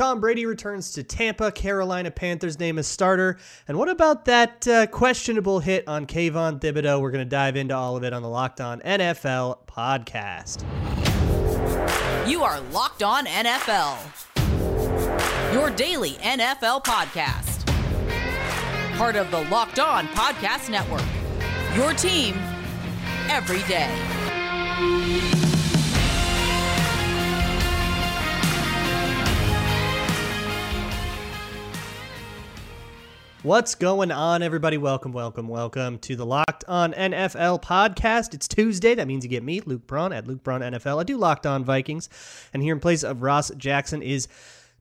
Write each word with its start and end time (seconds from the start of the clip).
Tom 0.00 0.18
Brady 0.18 0.46
returns 0.46 0.92
to 0.92 1.02
Tampa. 1.02 1.52
Carolina 1.52 2.10
Panthers 2.10 2.58
name 2.58 2.78
a 2.78 2.82
starter. 2.82 3.36
And 3.68 3.76
what 3.76 3.90
about 3.90 4.24
that 4.24 4.66
uh, 4.66 4.86
questionable 4.86 5.60
hit 5.60 5.86
on 5.86 6.06
Kayvon 6.06 6.58
Thibodeaux? 6.58 7.02
We're 7.02 7.10
going 7.10 7.22
to 7.22 7.28
dive 7.28 7.54
into 7.54 7.76
all 7.76 7.98
of 7.98 8.02
it 8.02 8.14
on 8.14 8.22
the 8.22 8.28
Locked 8.30 8.62
On 8.62 8.80
NFL 8.80 9.58
podcast. 9.66 10.64
You 12.26 12.42
are 12.42 12.62
Locked 12.72 13.02
On 13.02 13.26
NFL, 13.26 13.98
your 15.52 15.68
daily 15.68 16.12
NFL 16.12 16.82
podcast. 16.82 17.66
Part 18.96 19.16
of 19.16 19.30
the 19.30 19.42
Locked 19.50 19.80
On 19.80 20.06
Podcast 20.06 20.70
Network. 20.70 21.04
Your 21.76 21.92
team 21.92 22.36
every 23.28 23.62
day. 23.64 23.94
What's 33.42 33.74
going 33.74 34.12
on, 34.12 34.42
everybody? 34.42 34.76
Welcome, 34.76 35.12
welcome, 35.12 35.48
welcome 35.48 35.98
to 36.00 36.14
the 36.14 36.26
Locked 36.26 36.62
On 36.68 36.92
NFL 36.92 37.62
podcast. 37.62 38.34
It's 38.34 38.46
Tuesday. 38.46 38.94
That 38.94 39.06
means 39.06 39.24
you 39.24 39.30
get 39.30 39.42
me, 39.42 39.62
Luke 39.62 39.86
Braun, 39.86 40.12
at 40.12 40.26
Luke 40.26 40.44
Braun 40.44 40.60
NFL. 40.60 41.00
I 41.00 41.04
do 41.04 41.16
Locked 41.16 41.46
On 41.46 41.64
Vikings. 41.64 42.10
And 42.52 42.62
here 42.62 42.74
in 42.74 42.80
place 42.80 43.02
of 43.02 43.22
Ross 43.22 43.50
Jackson 43.56 44.02
is 44.02 44.28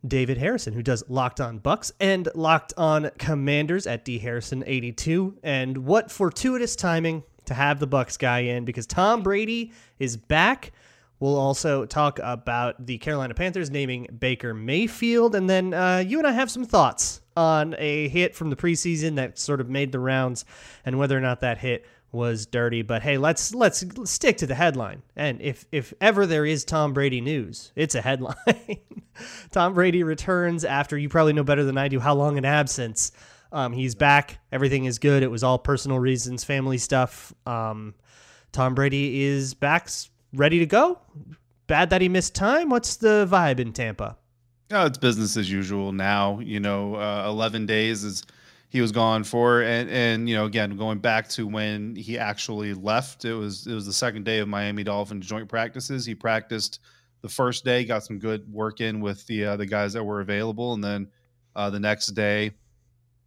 David 0.06 0.38
Harrison, 0.38 0.74
who 0.74 0.84
does 0.84 1.06
Locked 1.08 1.40
On 1.40 1.60
Bucks 1.60 1.94
and 2.02 2.28
Locked 2.36 2.74
On 2.76 3.10
Commanders 3.18 3.88
at 3.88 4.04
D 4.04 4.20
Harrison 4.20 4.66
82. 4.68 5.38
And 5.42 5.86
what 5.86 6.12
fortuitous 6.12 6.76
timing 6.76 7.24
to 7.46 7.54
have 7.54 7.80
the 7.80 7.88
Bucks 7.88 8.18
guy 8.18 8.40
in 8.40 8.66
because 8.66 8.86
Tom 8.86 9.24
Brady 9.24 9.72
is 10.00 10.18
back. 10.18 10.74
We'll 11.20 11.38
also 11.38 11.86
talk 11.86 12.20
about 12.24 12.86
the 12.86 12.98
Carolina 12.98 13.34
Panthers 13.34 13.70
naming 13.70 14.08
Baker 14.18 14.54
Mayfield, 14.54 15.36
and 15.36 15.50
then 15.50 15.74
uh, 15.74 16.04
you 16.06 16.18
and 16.18 16.28
I 16.28 16.32
have 16.32 16.50
some 16.50 16.64
thoughts 16.64 17.22
on 17.36 17.76
a 17.78 18.08
hit 18.08 18.36
from 18.36 18.50
the 18.50 18.56
preseason 18.56 19.16
that 19.16 19.38
sort 19.38 19.60
of 19.60 19.70
made 19.70 19.92
the 19.92 20.00
rounds, 20.00 20.46
and 20.86 20.98
whether 20.98 21.18
or 21.18 21.22
not 21.22 21.42
that 21.42 21.58
hit 21.58 21.86
was 22.12 22.46
dirty. 22.46 22.82
But 22.82 23.02
hey, 23.02 23.18
let's 23.18 23.54
let's 23.54 23.84
stick 24.06 24.38
to 24.38 24.48
the 24.48 24.56
headline. 24.56 25.04
And 25.16 25.42
if 25.42 25.66
if 25.72 25.94
ever 26.00 26.26
there 26.26 26.46
is 26.46 26.64
Tom 26.64 26.94
Brady 26.94 27.22
news, 27.22 27.72
it's 27.76 27.96
a 27.96 28.02
headline. 28.02 28.36
Tom 29.52 29.74
Brady 29.74 30.04
returns 30.04 30.64
after 30.64 30.98
you 30.98 31.10
probably 31.10 31.34
know 31.34 31.44
better 31.44 31.64
than 31.64 31.78
I 31.78 31.88
do 31.88 32.00
how 32.00 32.16
long 32.16 32.38
an 32.38 32.46
absence. 32.46 33.12
Um, 33.52 33.74
he's 33.74 33.96
back. 33.96 34.40
Everything 34.52 34.86
is 34.86 35.00
good. 35.00 35.24
It 35.24 35.32
was 35.32 35.44
all 35.44 35.58
personal 35.58 36.00
reasons, 36.00 36.44
family 36.44 36.78
stuff. 36.78 37.34
Um, 37.46 37.96
Tom 38.52 38.76
Brady 38.76 39.24
is 39.24 39.54
back, 39.54 39.90
ready 40.34 40.60
to 40.60 40.66
go. 40.66 41.00
Bad 41.68 41.90
that 41.92 42.02
he 42.02 42.10
missed 42.10 42.36
time. 42.36 42.70
What's 42.70 42.98
the 42.98 43.28
vibe 43.30 43.60
in 43.60 43.74
Tampa? 43.74 44.18
No, 44.72 44.86
it's 44.86 44.98
business 44.98 45.38
as 45.38 45.52
usual 45.52 45.92
now. 45.92 46.40
You 46.40 46.60
know, 46.60 46.96
uh, 46.96 47.26
11 47.28 47.66
days 47.66 48.04
is 48.04 48.24
he 48.70 48.82
was 48.82 48.92
gone 48.92 49.24
for, 49.24 49.64
and 49.64 49.90
and 49.90 50.30
you 50.30 50.36
know, 50.36 50.46
again, 50.46 50.78
going 50.78 51.00
back 51.00 51.28
to 51.30 51.48
when 51.48 51.96
he 51.96 52.20
actually 52.20 52.74
left, 52.76 53.26
it 53.26 53.34
was 53.34 53.66
it 53.66 53.74
was 53.74 53.86
the 53.86 53.94
second 53.94 54.26
day 54.26 54.40
of 54.40 54.48
Miami 54.48 54.84
Dolphins 54.84 55.26
joint 55.26 55.50
practices. 55.50 56.06
He 56.06 56.14
practiced 56.14 56.80
the 57.22 57.30
first 57.30 57.66
day, 57.66 57.84
got 57.84 58.04
some 58.04 58.20
good 58.20 58.52
work 58.52 58.80
in 58.80 59.02
with 59.02 59.26
the 59.26 59.46
uh, 59.46 59.58
the 59.58 59.66
guys 59.66 59.94
that 59.94 60.04
were 60.04 60.22
available, 60.22 60.74
and 60.74 60.84
then 60.84 61.08
uh, 61.56 61.72
the 61.72 61.80
next 61.80 62.08
day 62.08 62.52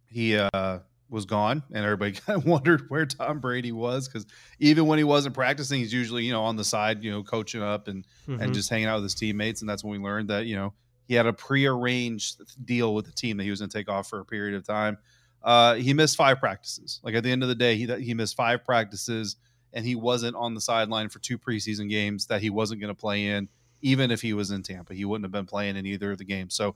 he 0.07 0.37
uh, 0.37 0.79
was 1.13 1.25
gone, 1.25 1.63
and 1.71 1.85
everybody 1.85 2.11
kind 2.25 2.37
of 2.37 2.45
wondered 2.45 2.89
where 2.89 3.05
Tom 3.05 3.39
Brady 3.39 3.71
was 3.71 4.07
because 4.09 4.25
even 4.59 4.85
when 4.87 4.97
he 4.97 5.03
wasn't 5.05 5.33
practicing, 5.35 5.79
he's 5.79 5.93
usually 5.93 6.25
you 6.25 6.31
know 6.33 6.43
on 6.43 6.57
the 6.57 6.63
side, 6.65 7.03
you 7.03 7.11
know, 7.11 7.23
coaching 7.23 7.61
up 7.61 7.87
and 7.87 8.05
Mhm. 8.27 8.41
and 8.41 8.53
just 8.53 8.69
hanging 8.69 8.87
out 8.87 8.95
with 8.95 9.03
his 9.03 9.15
teammates, 9.15 9.61
and 9.61 9.69
that's 9.69 9.83
when 9.83 9.99
we 10.01 10.05
learned 10.05 10.29
that 10.29 10.45
you 10.45 10.55
know 10.55 10.73
he 11.07 11.13
had 11.15 11.25
a 11.25 11.33
prearranged 11.33 12.41
deal 12.65 12.93
with 12.95 13.05
the 13.05 13.11
team 13.11 13.37
that 13.37 13.43
he 13.43 13.49
was 13.49 13.59
going 13.59 13.69
to 13.69 13.77
take 13.77 13.89
off 13.89 14.07
for 14.09 14.19
a 14.19 14.25
period 14.25 14.55
of 14.55 14.65
time. 14.65 14.97
Uh, 15.43 15.75
he 15.75 15.93
missed 15.93 16.15
five 16.15 16.39
practices. 16.39 16.99
Like 17.03 17.15
at 17.15 17.23
the 17.23 17.31
end 17.31 17.43
of 17.43 17.49
the 17.49 17.55
day, 17.55 17.75
he 17.75 17.85
he 18.01 18.13
missed 18.13 18.35
five 18.35 18.63
practices, 18.63 19.35
and 19.73 19.85
he 19.85 19.95
wasn't 19.95 20.35
on 20.35 20.53
the 20.53 20.61
sideline 20.61 21.09
for 21.09 21.19
two 21.19 21.37
preseason 21.37 21.89
games 21.89 22.27
that 22.27 22.41
he 22.41 22.49
wasn't 22.49 22.79
going 22.81 22.93
to 22.93 22.99
play 22.99 23.27
in, 23.27 23.49
even 23.81 24.09
if 24.11 24.21
he 24.21 24.33
was 24.33 24.51
in 24.51 24.63
Tampa. 24.63 24.93
He 24.93 25.05
wouldn't 25.05 25.25
have 25.25 25.31
been 25.31 25.45
playing 25.45 25.75
in 25.75 25.85
either 25.85 26.11
of 26.13 26.17
the 26.17 26.23
games. 26.23 26.53
So 26.55 26.75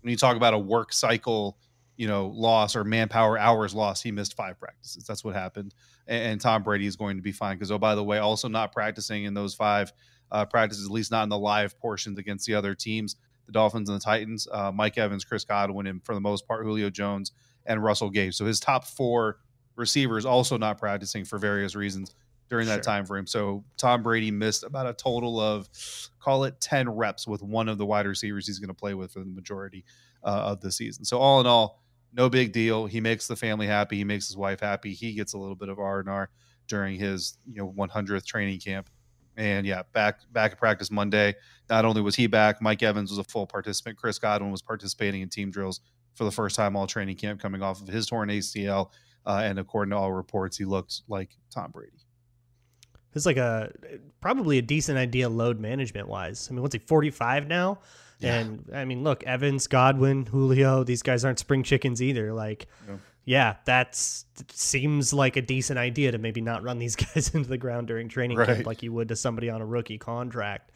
when 0.00 0.10
you 0.10 0.16
talk 0.16 0.36
about 0.36 0.54
a 0.54 0.58
work 0.58 0.92
cycle, 0.92 1.56
you 1.98 2.06
know, 2.06 2.28
loss 2.28 2.76
or 2.76 2.84
manpower 2.84 3.36
hours 3.36 3.74
lost, 3.74 4.04
he 4.04 4.12
missed 4.12 4.34
five 4.34 4.58
practices. 4.58 5.04
That's 5.04 5.24
what 5.24 5.34
happened. 5.34 5.74
And, 6.06 6.32
and 6.32 6.40
Tom 6.40 6.62
Brady 6.62 6.86
is 6.86 6.96
going 6.96 7.16
to 7.16 7.22
be 7.22 7.32
fine 7.32 7.56
because 7.56 7.72
oh, 7.72 7.78
by 7.78 7.96
the 7.96 8.04
way, 8.04 8.18
also 8.18 8.48
not 8.48 8.72
practicing 8.72 9.24
in 9.24 9.34
those 9.34 9.52
five 9.54 9.92
uh, 10.30 10.44
practices, 10.46 10.86
at 10.86 10.92
least 10.92 11.10
not 11.10 11.24
in 11.24 11.28
the 11.28 11.38
live 11.38 11.78
portions 11.78 12.16
against 12.16 12.46
the 12.46 12.54
other 12.54 12.74
teams, 12.74 13.16
the 13.46 13.52
Dolphins 13.52 13.88
and 13.88 14.00
the 14.00 14.04
Titans. 14.04 14.46
Uh, 14.50 14.70
Mike 14.72 14.96
Evans, 14.96 15.24
Chris 15.24 15.44
Godwin, 15.44 15.88
and 15.88 16.02
for 16.04 16.14
the 16.14 16.20
most 16.20 16.46
part, 16.46 16.64
Julio 16.64 16.88
Jones 16.88 17.32
and 17.66 17.82
Russell 17.82 18.10
Gage. 18.10 18.36
So 18.36 18.46
his 18.46 18.60
top 18.60 18.84
four 18.84 19.40
receivers 19.74 20.24
also 20.24 20.56
not 20.56 20.78
practicing 20.78 21.24
for 21.24 21.36
various 21.36 21.74
reasons 21.74 22.14
during 22.48 22.68
that 22.68 22.76
Sure. 22.76 22.82
time 22.82 23.06
frame. 23.06 23.26
So 23.26 23.64
Tom 23.76 24.04
Brady 24.04 24.30
missed 24.30 24.62
about 24.62 24.86
a 24.86 24.94
total 24.94 25.40
of 25.40 25.68
call 26.20 26.44
it 26.44 26.60
10 26.60 26.88
reps 26.90 27.26
with 27.26 27.42
one 27.42 27.68
of 27.68 27.76
the 27.76 27.84
wide 27.84 28.06
receivers 28.06 28.46
he's 28.46 28.60
going 28.60 28.68
to 28.68 28.74
play 28.74 28.94
with 28.94 29.12
for 29.12 29.18
the 29.18 29.26
majority 29.26 29.84
uh, 30.22 30.28
of 30.28 30.60
the 30.60 30.70
season. 30.70 31.04
So 31.04 31.18
all 31.18 31.40
in 31.40 31.46
all, 31.46 31.82
no 32.12 32.28
big 32.28 32.52
deal. 32.52 32.86
He 32.86 33.00
makes 33.00 33.26
the 33.26 33.36
family 33.36 33.66
happy. 33.66 33.96
He 33.96 34.04
makes 34.04 34.26
his 34.26 34.36
wife 34.36 34.60
happy. 34.60 34.92
He 34.92 35.12
gets 35.12 35.32
a 35.34 35.38
little 35.38 35.56
bit 35.56 35.68
of 35.68 35.78
R 35.78 36.00
and 36.00 36.08
R 36.08 36.30
during 36.66 36.98
his 36.98 37.38
you 37.46 37.56
know 37.56 37.72
100th 37.76 38.24
training 38.26 38.60
camp. 38.60 38.90
And 39.36 39.66
yeah, 39.66 39.82
back 39.92 40.20
back 40.32 40.52
at 40.52 40.58
practice 40.58 40.90
Monday. 40.90 41.34
Not 41.70 41.84
only 41.84 42.02
was 42.02 42.16
he 42.16 42.26
back, 42.26 42.60
Mike 42.60 42.82
Evans 42.82 43.10
was 43.10 43.18
a 43.18 43.24
full 43.24 43.46
participant. 43.46 43.96
Chris 43.96 44.18
Godwin 44.18 44.50
was 44.50 44.62
participating 44.62 45.22
in 45.22 45.28
team 45.28 45.50
drills 45.50 45.80
for 46.14 46.24
the 46.24 46.32
first 46.32 46.56
time 46.56 46.74
all 46.76 46.86
training 46.86 47.16
camp, 47.16 47.40
coming 47.40 47.62
off 47.62 47.80
of 47.80 47.88
his 47.88 48.06
torn 48.06 48.28
ACL. 48.28 48.90
Uh, 49.24 49.42
and 49.44 49.58
according 49.58 49.90
to 49.90 49.96
all 49.96 50.12
reports, 50.12 50.56
he 50.56 50.64
looked 50.64 51.02
like 51.08 51.30
Tom 51.50 51.70
Brady. 51.70 51.92
It's 53.14 53.26
like 53.26 53.36
a 53.36 53.72
probably 54.20 54.58
a 54.58 54.62
decent 54.62 54.98
idea 54.98 55.28
load 55.28 55.60
management 55.60 56.08
wise. 56.08 56.48
I 56.50 56.54
mean, 56.54 56.62
what's 56.62 56.74
he 56.74 56.78
45 56.78 57.46
now? 57.46 57.78
Yeah. 58.20 58.38
And 58.38 58.70
I 58.74 58.84
mean, 58.84 59.04
look, 59.04 59.22
Evans, 59.24 59.66
Godwin, 59.66 60.26
Julio, 60.26 60.84
these 60.84 61.02
guys 61.02 61.24
aren't 61.24 61.38
spring 61.38 61.62
chickens 61.62 62.02
either. 62.02 62.32
Like, 62.32 62.66
No. 62.88 62.98
yeah, 63.24 63.56
that 63.66 63.94
seems 64.52 65.12
like 65.12 65.36
a 65.36 65.42
decent 65.42 65.78
idea 65.78 66.12
to 66.12 66.18
maybe 66.18 66.40
not 66.40 66.62
run 66.62 66.78
these 66.78 66.96
guys 67.14 67.34
into 67.34 67.48
the 67.48 67.58
ground 67.58 67.86
during 67.86 68.08
training 68.08 68.36
camp 68.44 68.66
like 68.66 68.82
you 68.82 68.92
would 68.92 69.08
to 69.08 69.16
somebody 69.16 69.50
on 69.50 69.60
a 69.60 69.66
rookie 69.66 69.98
contract. 69.98 70.72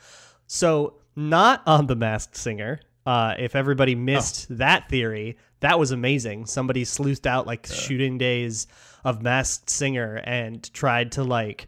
So, 0.47 0.94
not 1.16 1.62
on 1.66 1.86
the 1.86 1.97
Masked 1.97 2.36
Singer. 2.36 2.80
Uh, 3.04 3.34
if 3.38 3.56
everybody 3.56 3.94
missed 3.97 4.47
that 4.59 4.88
theory, 4.88 5.36
that 5.60 5.78
was 5.78 5.91
amazing. 5.91 6.47
Somebody 6.47 6.84
sleuthed 6.84 7.26
out 7.26 7.47
like 7.48 7.66
shooting 7.66 8.16
days 8.19 8.69
of 9.04 9.22
Masked 9.22 9.69
Singer 9.69 10.16
and 10.24 10.72
tried 10.72 11.10
to 11.12 11.24
like 11.24 11.66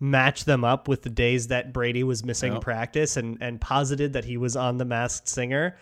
match 0.00 0.44
them 0.44 0.64
up 0.64 0.88
with 0.88 1.02
the 1.02 1.10
days 1.10 1.48
that 1.48 1.72
Brady 1.72 2.02
was 2.04 2.24
missing 2.24 2.52
Yep. 2.54 2.62
practice 2.62 3.16
and 3.16 3.38
and 3.40 3.60
posited 3.60 4.12
that 4.14 4.24
he 4.24 4.36
was 4.36 4.56
on 4.56 4.76
the 4.78 4.84
Masked 4.84 5.28
Singer. 5.28 5.76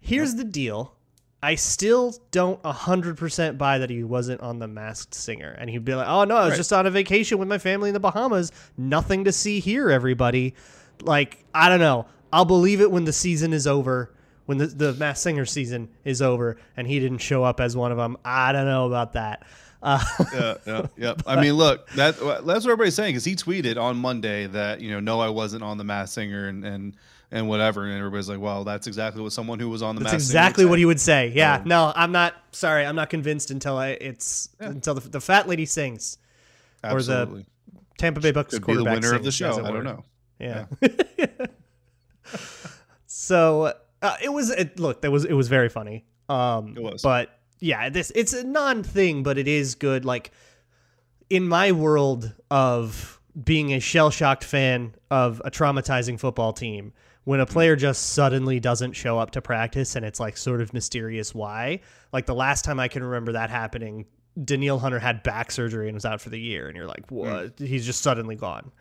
Here's 0.00 0.34
the 0.36 0.44
deal. 0.44 0.94
I 1.42 1.54
still 1.54 2.14
don't 2.32 2.60
100% 2.64 3.58
buy 3.58 3.78
that 3.78 3.90
he 3.90 4.02
wasn't 4.02 4.40
on 4.40 4.58
the 4.58 4.66
Masked 4.66 5.14
Singer. 5.14 5.52
And 5.58 5.70
he'd 5.70 5.84
be 5.84 5.94
like, 5.94 6.08
oh, 6.08 6.24
no, 6.24 6.36
I 6.36 6.44
was 6.44 6.50
Right. 6.52 6.56
just 6.56 6.72
on 6.72 6.84
a 6.86 6.90
vacation 6.90 7.38
with 7.38 7.46
my 7.48 7.58
family 7.58 7.90
in 7.90 7.94
the 7.94 8.00
Bahamas. 8.00 8.50
Nothing 8.76 9.22
to 9.24 9.30
see 9.32 9.60
here, 9.60 9.88
everybody. 9.88 10.54
Like, 11.02 11.44
I 11.54 11.68
don't 11.68 11.78
know. 11.78 12.06
I'll 12.32 12.44
believe 12.44 12.80
it 12.80 12.90
when 12.90 13.04
the 13.04 13.12
season 13.12 13.52
is 13.52 13.68
over, 13.68 14.12
when 14.46 14.58
the, 14.58 14.66
the 14.66 14.92
Masked 14.94 15.22
Singer 15.22 15.44
season 15.46 15.90
is 16.04 16.20
over, 16.20 16.56
and 16.76 16.88
he 16.88 16.98
didn't 16.98 17.18
show 17.18 17.44
up 17.44 17.60
as 17.60 17.76
one 17.76 17.92
of 17.92 17.98
them. 17.98 18.16
I 18.24 18.50
don't 18.50 18.66
know 18.66 18.86
about 18.88 19.12
that. 19.12 19.44
Uh, 19.82 20.00
yeah, 20.32 20.54
yeah, 20.66 20.86
yeah. 20.96 21.14
I 21.26 21.40
mean, 21.40 21.54
look, 21.54 21.88
that 21.90 22.16
that's 22.18 22.44
what 22.44 22.56
everybody's 22.64 22.94
saying 22.94 23.10
because 23.10 23.24
he 23.24 23.36
tweeted 23.36 23.76
on 23.80 23.96
Monday 23.96 24.46
that 24.48 24.80
you 24.80 24.90
know, 24.90 25.00
no, 25.00 25.20
I 25.20 25.28
wasn't 25.28 25.62
on 25.62 25.78
the 25.78 25.84
Masked 25.84 26.14
Singer 26.14 26.48
and 26.48 26.64
and 26.64 26.96
and 27.30 27.48
whatever, 27.48 27.84
and 27.84 27.96
everybody's 27.96 28.28
like, 28.28 28.40
well, 28.40 28.64
that's 28.64 28.86
exactly 28.86 29.22
what 29.22 29.32
someone 29.32 29.58
who 29.60 29.68
was 29.68 29.82
on 29.82 29.94
the 29.94 30.00
That's 30.00 30.14
Masked 30.14 30.30
exactly 30.30 30.64
what 30.64 30.78
he 30.78 30.84
would 30.84 31.00
say. 31.00 31.28
Yeah. 31.34 31.56
Um, 31.56 31.68
no, 31.68 31.92
I'm 31.94 32.10
not. 32.10 32.34
Sorry, 32.52 32.84
I'm 32.84 32.96
not 32.96 33.10
convinced 33.10 33.50
until 33.50 33.76
I 33.76 33.90
it's 33.90 34.48
Yeah. 34.60 34.68
until 34.68 34.94
the, 34.94 35.08
the 35.08 35.20
fat 35.20 35.46
lady 35.48 35.66
sings. 35.66 36.18
or 36.82 37.00
the 37.02 37.44
Tampa 37.98 38.20
Bay 38.20 38.32
Bucks 38.32 38.54
could 38.54 38.66
be 38.66 38.72
the 38.72 38.78
quarterback 38.84 39.02
winner 39.02 39.14
of 39.14 39.24
the 39.24 39.32
show. 39.32 39.64
I 39.64 39.70
don't 39.70 39.84
know. 39.84 40.04
Yeah. 40.38 40.66
so 43.06 43.74
uh, 44.02 44.16
it 44.22 44.32
was. 44.32 44.50
It, 44.50 44.78
look, 44.78 45.02
that 45.02 45.10
was 45.10 45.24
it 45.24 45.32
was 45.34 45.48
very 45.48 45.68
funny. 45.68 46.04
Um, 46.28 46.74
It 46.76 46.82
was. 46.82 47.02
But 47.02 47.37
yeah, 47.60 47.88
this 47.88 48.12
it's 48.14 48.32
a 48.32 48.44
non 48.44 48.82
thing, 48.82 49.22
but 49.22 49.38
it 49.38 49.48
is 49.48 49.74
good. 49.74 50.04
Like 50.04 50.30
in 51.30 51.46
my 51.48 51.72
world 51.72 52.32
of 52.50 53.20
being 53.42 53.72
a 53.72 53.80
shell 53.80 54.10
shocked 54.10 54.44
fan 54.44 54.94
of 55.10 55.40
a 55.44 55.50
traumatizing 55.50 56.18
football 56.18 56.52
team, 56.52 56.92
when 57.24 57.40
a 57.40 57.44
hmm. 57.44 57.52
player 57.52 57.76
just 57.76 58.10
suddenly 58.10 58.60
doesn't 58.60 58.92
show 58.92 59.18
up 59.18 59.32
to 59.32 59.42
practice 59.42 59.96
and 59.96 60.04
it's 60.04 60.18
like 60.18 60.36
sort 60.36 60.60
of 60.60 60.72
mysterious 60.72 61.34
why. 61.34 61.80
Like 62.12 62.26
the 62.26 62.34
last 62.34 62.64
time 62.64 62.80
I 62.80 62.88
can 62.88 63.04
remember 63.04 63.32
that 63.32 63.50
happening, 63.50 64.06
Danielle 64.42 64.78
Hunter 64.78 64.98
had 64.98 65.22
back 65.22 65.50
surgery 65.50 65.88
and 65.88 65.94
was 65.94 66.04
out 66.04 66.20
for 66.20 66.30
the 66.30 66.40
year, 66.40 66.68
and 66.68 66.76
you're 66.76 66.86
like, 66.86 67.08
hmm. 67.08 67.16
what? 67.16 67.58
He's 67.58 67.84
just 67.84 68.02
suddenly 68.02 68.36
gone. 68.36 68.72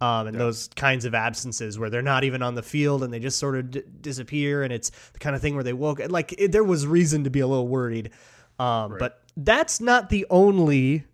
Um, 0.00 0.28
and 0.28 0.34
Yeah. 0.34 0.44
those 0.44 0.68
kinds 0.76 1.04
of 1.04 1.14
absences 1.14 1.78
where 1.78 1.90
they're 1.90 2.00
not 2.00 2.24
even 2.24 2.42
on 2.42 2.54
the 2.54 2.62
field 2.62 3.02
and 3.02 3.12
they 3.12 3.18
just 3.18 3.38
sort 3.38 3.56
of 3.56 3.70
d- 3.70 3.82
disappear, 4.00 4.62
and 4.62 4.72
it's 4.72 4.90
the 5.12 5.18
kind 5.18 5.36
of 5.36 5.42
thing 5.42 5.54
where 5.54 5.64
they 5.64 5.74
woke 5.74 6.00
like 6.08 6.34
it, 6.38 6.52
there 6.52 6.64
was 6.64 6.86
reason 6.86 7.24
to 7.24 7.30
be 7.30 7.40
a 7.40 7.46
little 7.46 7.68
worried. 7.68 8.10
Um, 8.58 8.92
Right. 8.92 8.98
But 8.98 9.22
that's 9.36 9.80
not 9.80 10.08
the 10.08 10.26
only 10.30 11.04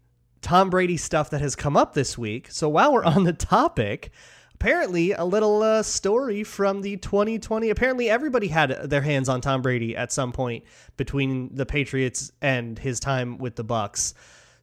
Tom 0.41 0.71
Brady 0.71 0.97
stuff 0.97 1.31
that 1.31 1.41
has 1.41 1.57
come 1.57 1.77
up 1.77 1.95
this 1.95 2.17
week. 2.17 2.49
So 2.51 2.69
while 2.69 2.93
we're 2.93 3.05
on 3.05 3.25
the 3.25 3.33
topic, 3.33 4.11
apparently 4.55 5.13
a 5.13 5.25
little 5.25 5.63
uh, 5.63 5.83
story 5.83 6.43
from 6.45 6.81
the 6.83 6.97
2020. 6.97 7.69
Apparently 7.71 8.09
everybody 8.09 8.49
had 8.49 8.71
their 8.89 9.03
hands 9.03 9.29
on 9.29 9.41
Tom 9.41 9.61
Brady 9.63 9.95
at 9.97 10.13
some 10.13 10.33
point 10.33 10.65
between 10.97 11.55
the 11.55 11.67
Patriots 11.67 12.31
and 12.41 12.79
his 12.79 12.99
time 13.01 13.37
with 13.39 13.57
the 13.57 13.65
Bucks. 13.65 14.15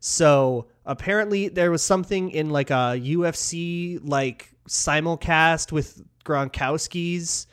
So 0.06 0.68
apparently 0.86 1.48
there 1.48 1.72
was 1.72 1.82
something 1.82 2.30
in 2.32 2.50
like 2.50 2.72
a 2.72 3.00
UFC 3.00 4.02
like 4.04 4.52
simulcast 4.68 5.72
with 5.72 6.04
Gronkowski's. 6.26 7.48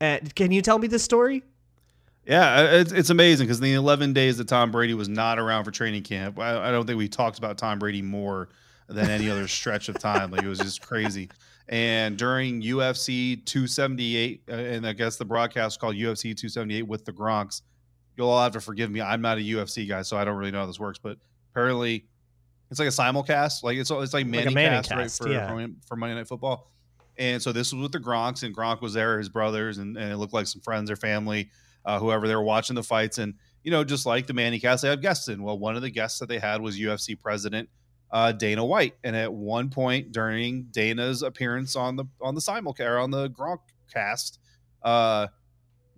And 0.00 0.34
can 0.34 0.52
you 0.52 0.60
tell 0.60 0.78
me 0.78 0.86
this 0.86 1.02
story? 1.02 1.44
Yeah, 2.26 2.56
uh, 2.56 2.62
it's, 2.72 2.92
it's 2.92 3.08
amazing 3.08 3.46
because 3.46 3.58
the 3.58 3.72
11 3.72 4.12
days 4.12 4.36
that 4.36 4.48
Tom 4.48 4.70
Brady 4.70 4.92
was 4.92 5.08
not 5.08 5.38
around 5.38 5.64
for 5.64 5.70
training 5.70 6.02
camp, 6.02 6.38
I, 6.38 6.68
I 6.68 6.70
don't 6.70 6.86
think 6.86 6.98
we 6.98 7.08
talked 7.08 7.38
about 7.38 7.56
Tom 7.56 7.78
Brady 7.78 8.02
more 8.02 8.50
than 8.86 9.08
any 9.08 9.30
other 9.30 9.48
stretch 9.48 9.88
of 9.88 9.98
time. 9.98 10.30
Like 10.30 10.42
it 10.42 10.48
was 10.48 10.58
just 10.58 10.82
crazy. 10.82 11.30
And 11.70 12.18
during 12.18 12.60
UFC 12.60 13.42
278, 13.46 14.42
uh, 14.46 14.52
and 14.52 14.86
I 14.86 14.92
guess 14.92 15.16
the 15.16 15.24
broadcast 15.24 15.80
called 15.80 15.94
UFC 15.94 16.36
278 16.36 16.82
with 16.82 17.06
the 17.06 17.14
Gronks, 17.14 17.62
you'll 18.14 18.28
all 18.28 18.42
have 18.42 18.52
to 18.52 18.60
forgive 18.60 18.90
me. 18.90 19.00
I'm 19.00 19.22
not 19.22 19.38
a 19.38 19.40
UFC 19.40 19.88
guy, 19.88 20.02
so 20.02 20.18
I 20.18 20.26
don't 20.26 20.36
really 20.36 20.50
know 20.50 20.60
how 20.60 20.66
this 20.66 20.78
works. 20.78 20.98
But 20.98 21.16
apparently, 21.54 22.06
it's 22.70 22.80
like 22.80 22.88
a 22.88 22.92
simulcast. 22.92 23.62
Like 23.62 23.76
it's 23.76 23.90
it's 23.90 24.12
like 24.12 24.12
Like 24.12 24.26
a 24.26 24.28
Manning 24.28 24.54
Manning 24.54 24.82
cast, 24.82 24.90
right, 25.20 25.28
for, 25.28 25.32
yeah. 25.32 25.48
for 25.48 25.68
for 25.86 25.96
Monday 25.96 26.16
Night 26.16 26.28
Football. 26.28 26.70
And 27.16 27.40
so 27.40 27.52
this 27.52 27.72
was 27.72 27.80
with 27.80 27.92
the 27.92 28.00
Gronks, 28.00 28.42
and 28.42 28.56
Gronk 28.56 28.80
was 28.80 28.94
there, 28.94 29.18
his 29.18 29.28
brothers, 29.28 29.78
and, 29.78 29.96
and 29.96 30.12
it 30.12 30.16
looked 30.16 30.32
like 30.32 30.48
some 30.48 30.60
friends 30.62 30.90
or 30.90 30.96
family, 30.96 31.50
uh, 31.84 32.00
whoever 32.00 32.26
they 32.26 32.34
were 32.34 32.42
watching 32.42 32.74
the 32.74 32.82
fights. 32.82 33.18
And, 33.18 33.34
you 33.62 33.70
know, 33.70 33.84
just 33.84 34.04
like 34.04 34.26
the 34.26 34.34
Manny 34.34 34.58
cast, 34.58 34.82
they 34.82 34.88
have 34.88 35.00
guests 35.00 35.28
in. 35.28 35.40
Well, 35.40 35.56
one 35.56 35.76
of 35.76 35.82
the 35.82 35.90
guests 35.90 36.18
that 36.18 36.28
they 36.28 36.40
had 36.40 36.60
was 36.60 36.76
UFC 36.76 37.16
president 37.18 37.68
uh, 38.10 38.32
Dana 38.32 38.64
White. 38.64 38.94
And 39.04 39.14
at 39.14 39.32
one 39.32 39.70
point 39.70 40.12
during 40.12 40.64
Dana's 40.70 41.22
appearance 41.22 41.76
on 41.76 41.96
the 41.96 42.04
on 42.20 42.34
the 42.34 42.40
simulcast 42.40 43.02
on 43.02 43.10
the 43.10 43.28
Gronk 43.30 43.58
cast, 43.92 44.38
uh, 44.82 45.26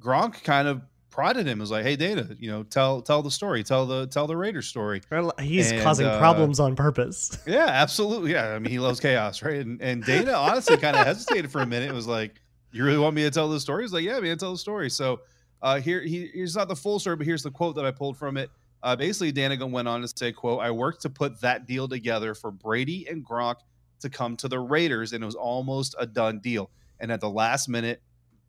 Gronk 0.00 0.43
kind 0.43 0.69
of 0.69 0.82
prodded 1.16 1.46
him, 1.46 1.58
was 1.58 1.70
like, 1.70 1.82
Hey 1.82 1.96
Dana, 1.96 2.28
you 2.38 2.50
know, 2.50 2.62
tell 2.62 3.00
tell 3.00 3.22
the 3.22 3.30
story, 3.30 3.64
tell 3.64 3.86
the 3.86 4.06
tell 4.06 4.26
the 4.26 4.36
Raiders 4.36 4.68
story. 4.68 5.00
He's 5.40 5.72
And, 5.72 5.82
causing 5.82 6.06
uh, 6.06 6.18
problems 6.18 6.60
on 6.60 6.76
purpose. 6.76 7.38
Yeah, 7.46 7.64
absolutely. 7.66 8.32
Yeah, 8.32 8.48
I 8.48 8.58
mean, 8.58 8.70
he 8.70 8.78
loves 8.78 9.00
chaos, 9.00 9.42
right? 9.42 9.60
And 9.64 9.80
and 9.80 10.04
Dana 10.04 10.32
honestly 10.32 10.76
kind 10.76 10.94
of 10.94 11.06
hesitated 11.06 11.50
for 11.50 11.62
a 11.62 11.66
minute. 11.66 11.88
It 11.88 11.94
was 11.94 12.06
like, 12.06 12.40
"You 12.70 12.84
really 12.84 12.98
want 12.98 13.14
me 13.16 13.22
to 13.22 13.30
tell 13.30 13.48
the 13.48 13.58
story?" 13.58 13.84
He's 13.84 13.92
like, 13.94 14.04
"Yeah, 14.04 14.20
man, 14.20 14.36
tell 14.36 14.52
the 14.52 14.58
story." 14.58 14.90
So 14.90 15.20
uh, 15.62 15.80
here, 15.80 16.02
he, 16.02 16.30
here's 16.34 16.54
not 16.54 16.68
the 16.68 16.76
full 16.76 16.98
story, 16.98 17.16
but 17.16 17.24
here's 17.26 17.42
the 17.42 17.50
quote 17.50 17.76
that 17.76 17.86
I 17.86 17.92
pulled 17.92 18.19
from 18.19 18.36
it. 18.36 18.50
Uh, 18.82 18.94
basically, 18.94 19.32
Dana 19.32 19.66
went 19.66 19.88
on 19.88 20.02
to 20.02 20.08
say, 20.08 20.32
"quote 20.32 20.60
I 20.60 20.70
worked 20.70 21.00
to 21.02 21.10
put 21.10 21.40
that 21.40 21.66
deal 21.66 21.88
together 21.88 22.34
for 22.34 22.50
Brady 22.50 23.06
and 23.08 23.24
Gronk 23.24 23.56
to 24.00 24.10
come 24.10 24.36
to 24.36 24.48
the 24.48 24.58
Raiders, 24.60 25.14
and 25.14 25.22
it 25.22 25.26
was 25.26 25.34
almost 25.34 25.94
a 25.98 26.06
done 26.06 26.40
deal. 26.40 26.70
And 27.00 27.10
at 27.10 27.20
the 27.20 27.30
last 27.30 27.69
minute, 27.69 28.02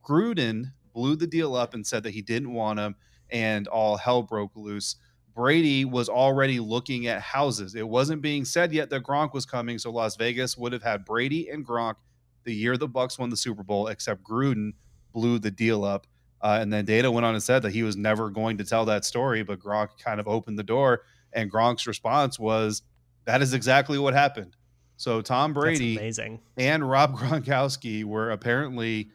Gruden 0.03 0.73
blew 0.97 1.15
the 1.15 1.27
deal 1.27 1.55
up 1.55 1.75
and 1.75 1.85
said 1.85 2.01
that 2.01 2.11
he 2.15 2.23
didn't 2.23 2.51
want 2.51 2.79
him, 2.79 2.95
and 3.29 3.67
all 3.67 3.97
hell 3.97 4.23
broke 4.23 4.55
loose." 4.55 4.95
Brady 5.35 5.85
was 5.85 6.09
already 6.09 6.59
looking 6.59 7.05
at 7.05 7.21
houses. 7.21 7.75
It 7.75 7.87
wasn't 7.87 8.23
being 8.23 8.43
said 8.43 8.73
yet 8.73 8.89
that 8.89 9.03
Gronk 9.03 9.33
was 9.35 9.45
coming, 9.45 9.77
so 9.77 9.91
Las 9.91 10.15
Vegas 10.15 10.57
would 10.57 10.73
have 10.73 10.81
had 10.81 11.05
Brady 11.05 11.49
and 11.49 11.63
Gronk 11.63 11.97
the 12.43 12.55
year 12.55 12.75
the 12.75 12.87
Bucks 12.87 13.19
won 13.19 13.29
the 13.29 13.37
Super 13.37 13.61
Bowl, 13.61 13.85
except 13.87 14.23
Gruden 14.23 14.71
blew 15.13 15.37
the 15.37 15.51
deal 15.51 15.83
up. 15.83 16.07
Uh, 16.41 16.57
and 16.59 16.73
then 16.73 16.85
Dana 16.85 17.11
went 17.11 17.23
on 17.25 17.35
and 17.35 17.43
said 17.43 17.61
that 17.61 17.71
he 17.71 17.83
was 17.83 17.95
never 17.95 18.31
going 18.31 18.57
to 18.57 18.63
tell 18.63 18.85
that 18.85 19.05
story, 19.05 19.43
but 19.43 19.59
Gronk 19.59 19.89
kind 19.99 20.19
of 20.19 20.27
opened 20.27 20.57
the 20.57 20.63
door. 20.63 21.03
And 21.33 21.51
Gronk's 21.51 21.85
response 21.85 22.39
was, 22.39 22.81
"That 23.25 23.43
is 23.43 23.53
exactly 23.53 23.99
what 23.99 24.15
happened." 24.15 24.55
So 24.95 25.21
Tom 25.21 25.53
Brady 25.53 25.97
amazing. 25.97 26.39
and 26.57 26.89
Rob 26.89 27.15
Gronkowski 27.19 28.03
were 28.03 28.31
apparently 28.31 29.11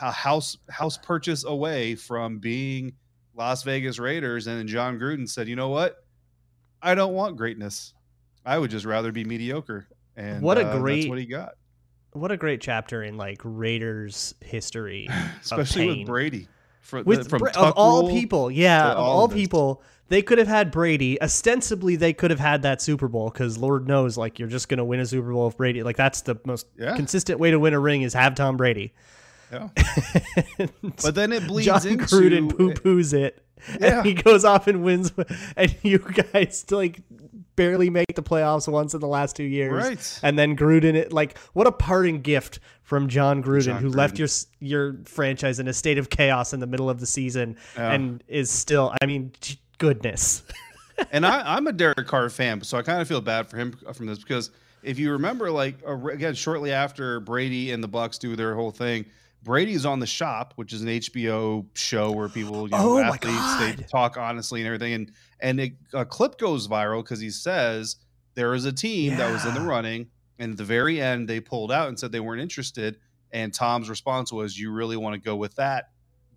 a 0.00 0.10
house 0.10 0.56
house 0.70 0.96
purchase 0.98 1.44
away 1.44 1.94
from 1.94 2.38
being 2.38 2.92
Las 3.34 3.62
Vegas 3.62 3.98
Raiders, 3.98 4.46
and 4.46 4.58
then 4.58 4.66
Jon 4.66 4.98
Gruden 4.98 5.28
said, 5.28 5.48
"You 5.48 5.56
know 5.56 5.68
what? 5.68 6.04
I 6.82 6.94
don't 6.94 7.14
want 7.14 7.36
greatness. 7.36 7.94
I 8.44 8.58
would 8.58 8.70
just 8.70 8.84
rather 8.86 9.12
be 9.12 9.24
mediocre." 9.24 9.86
And 10.16 10.42
What 10.42 10.56
a 10.58 10.62
uh, 10.62 10.64
that's 10.70 10.78
great- 10.80 11.08
what 11.08 11.18
he 11.18 11.26
got, 11.26 11.54
What 12.12 12.32
a 12.32 12.36
great 12.38 12.60
chapter 12.62 13.02
in 13.02 13.16
like 13.18 13.40
Raiders 13.44 14.34
history. 14.40 15.08
especially 15.42 15.98
with. 15.98 16.06
Brady. 16.06 16.48
For, 16.80 17.02
With 17.02 17.28
from 17.28 17.40
Bra- 17.40 17.50
of 17.56 17.72
all 17.76 18.08
people, 18.08 18.48
yeah, 18.48 18.92
of 18.92 18.98
all 18.98 19.20
all 19.22 19.28
people, 19.28 19.82
they 20.08 20.22
could 20.22 20.38
have 20.38 20.46
had 20.46 20.70
Brady. 20.70 21.20
Ostensibly, 21.20 21.96
they 21.96 22.12
could 22.12 22.30
have 22.30 22.38
had 22.38 22.62
that 22.62 22.80
Super 22.80 23.08
Bowl 23.08 23.28
because 23.28 23.58
Lord 23.58 23.88
knows, 23.88 24.16
like 24.16 24.38
you're 24.38 24.46
just 24.48 24.68
going 24.68 24.78
to 24.78 24.84
win 24.84 25.00
a 25.00 25.06
Super 25.06 25.32
Bowl 25.32 25.48
if 25.48 25.56
Brady. 25.56 25.82
Like 25.82 25.96
that's 25.96 26.20
the 26.20 26.36
most 26.46 26.68
Yeah. 26.78 26.94
consistent 26.94 27.40
way 27.40 27.50
to 27.50 27.58
win 27.58 27.74
a 27.74 27.80
ring 27.80 28.02
is 28.02 28.14
have 28.14 28.36
Tom 28.36 28.56
Brady. 28.56 28.94
Yeah. 29.52 29.68
But 31.02 31.14
then 31.14 31.32
it 31.32 31.46
bleeds 31.48 31.66
John 31.66 31.86
into 31.86 32.04
Gruden 32.04 32.54
poo 32.56 32.72
poos 32.72 33.12
it, 33.14 33.42
Yeah. 33.80 33.98
and 33.98 34.06
he 34.06 34.14
goes 34.14 34.44
off 34.44 34.66
and 34.66 34.82
wins, 34.82 35.12
and 35.56 35.74
you 35.82 35.98
guys 35.98 36.64
like 36.70 37.00
barely 37.54 37.88
make 37.88 38.14
the 38.14 38.22
playoffs 38.22 38.70
once 38.70 38.92
in 38.92 39.00
the 39.00 39.06
last 39.06 39.34
two 39.36 39.44
years, 39.44 39.72
Right. 39.72 40.20
And 40.22 40.38
then 40.38 40.56
Gruden, 40.56 40.94
it 40.94 41.12
like 41.12 41.38
what 41.54 41.66
a 41.66 41.72
parting 41.72 42.20
gift 42.22 42.60
from 42.82 43.08
Jon 43.08 43.42
Gruden, 43.42 43.64
John 43.64 43.82
who 43.82 43.88
left 43.88 44.18
your 44.18 44.28
your 44.60 44.96
franchise 45.04 45.58
in 45.58 45.68
a 45.68 45.72
state 45.72 45.98
of 45.98 46.10
chaos 46.10 46.52
in 46.52 46.60
the 46.60 46.66
middle 46.66 46.90
of 46.90 47.00
the 47.00 47.06
season, 47.06 47.56
Yeah. 47.76 47.92
and 47.92 48.22
is 48.28 48.50
still, 48.50 48.94
I 49.00 49.06
mean, 49.06 49.32
goodness. 49.78 50.42
and 51.12 51.24
I, 51.26 51.56
I'm 51.56 51.66
a 51.66 51.72
Derek 51.72 52.06
Carr 52.06 52.28
fan, 52.30 52.62
so 52.62 52.78
I 52.78 52.82
kind 52.82 53.00
of 53.00 53.08
feel 53.08 53.20
bad 53.20 53.48
for 53.48 53.56
him 53.56 53.72
from 53.94 54.06
this 54.06 54.18
because 54.18 54.50
if 54.82 54.98
you 54.98 55.12
remember, 55.12 55.50
like 55.50 55.76
uh, 55.86 55.96
again, 56.08 56.34
shortly 56.34 56.72
after 56.72 57.20
Brady 57.20 57.72
and 57.72 57.82
the 57.82 57.88
Bucks 57.88 58.18
do 58.18 58.36
their 58.36 58.54
whole 58.54 58.70
thing, 58.70 59.04
Brady's 59.46 59.86
on 59.86 60.00
the 60.00 60.06
Shop, 60.06 60.52
which 60.56 60.72
is 60.72 60.82
an 60.82 60.88
HBO 60.88 61.64
show 61.74 62.10
where 62.10 62.28
people, 62.28 62.64
you 62.64 62.70
know, 62.70 62.96
Oh 62.96 62.98
athletes, 62.98 63.78
they 63.78 63.84
talk 63.84 64.16
honestly 64.16 64.60
and 64.60 64.66
everything, 64.66 64.92
and 64.92 65.12
and 65.40 65.60
it, 65.60 65.72
a 65.94 66.04
clip 66.04 66.36
goes 66.36 66.66
viral 66.66 67.02
because 67.02 67.20
he 67.20 67.30
says 67.30 67.96
there 68.34 68.52
is 68.54 68.64
a 68.64 68.72
team 68.72 69.16
that 69.16 69.32
was 69.32 69.46
in 69.46 69.54
the 69.54 69.60
running, 69.60 70.08
and 70.40 70.50
at 70.50 70.58
the 70.58 70.64
very 70.64 71.00
end 71.00 71.28
they 71.28 71.38
pulled 71.38 71.70
out 71.70 71.88
and 71.88 71.98
said 71.98 72.10
they 72.10 72.20
weren't 72.20 72.42
interested, 72.42 72.98
and 73.30 73.54
Tom's 73.54 73.88
response 73.88 74.32
was, 74.32 74.58
"You 74.58 74.72
really 74.72 74.96
want 74.96 75.14
to 75.14 75.20
go 75.20 75.36
with 75.36 75.54
that 75.54 75.90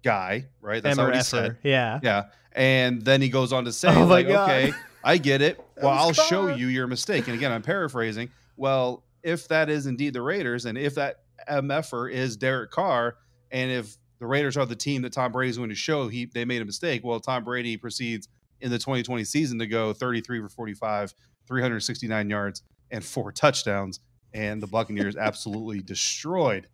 guy, 0.04 0.46
right?" 0.62 0.84
That's 0.84 0.98
what 0.98 1.16
he 1.16 1.24
said. 1.24 1.58
yeah. 1.64 2.00
Yeah. 2.04 2.26
And 2.52 3.04
then 3.04 3.22
he 3.22 3.30
goes 3.30 3.54
on 3.54 3.66
to 3.66 3.72
say, 3.72 3.90
Oh 3.96 4.06
like, 4.06 4.28
God. 4.28 4.50
okay, 4.50 4.74
I 5.04 5.18
get 5.18 5.42
it. 5.42 5.60
Well, 5.82 5.94
I'll 5.94 6.10
was 6.10 6.18
show 6.18 6.54
you 6.54 6.68
your 6.68 6.88
mistake. 6.88 7.28
And 7.28 7.38
again, 7.38 7.54
I'm 7.54 7.62
paraphrasing. 7.62 8.32
Well, 8.58 9.06
if 9.24 9.48
that 9.48 9.70
is 9.70 9.86
indeed 9.86 10.14
the 10.14 10.22
Raiders, 10.22 10.66
and 10.66 10.78
if 10.78 10.96
that 10.96 11.22
MFer 11.48 12.12
is 12.12 12.38
Derek 12.38 12.72
Carr, 12.72 13.16
and 13.52 13.72
if 13.72 13.98
the 14.20 14.26
Raiders 14.26 14.58
are 14.58 14.66
the 14.66 14.76
team 14.76 15.02
that 15.04 15.14
Tom 15.14 15.32
Brady's 15.32 15.58
going 15.58 15.70
to 15.70 15.76
show 15.76 16.08
he 16.08 16.26
they 16.26 16.46
made 16.46 16.62
a 16.62 16.66
mistake, 16.66 17.04
well, 17.04 17.20
Tom 17.20 17.44
Brady 17.44 17.78
proceeds 17.78 18.28
in 18.62 18.70
the 18.70 18.78
2020 18.78 19.24
season 19.24 19.60
to 19.60 19.68
go 19.68 19.94
33 19.94 20.42
for 20.42 20.50
45, 20.50 21.14
369 21.48 22.30
yards, 22.30 22.64
and 22.92 23.04
four 23.04 23.32
touchdowns. 23.32 24.00
And 24.34 24.62
the 24.62 24.68
Buccaneers 24.68 25.16
absolutely 25.18 25.82
destroyed 25.82 26.68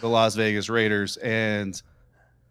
the 0.00 0.08
Las 0.08 0.34
Vegas 0.34 0.68
Raiders. 0.68 1.16
And 1.18 1.80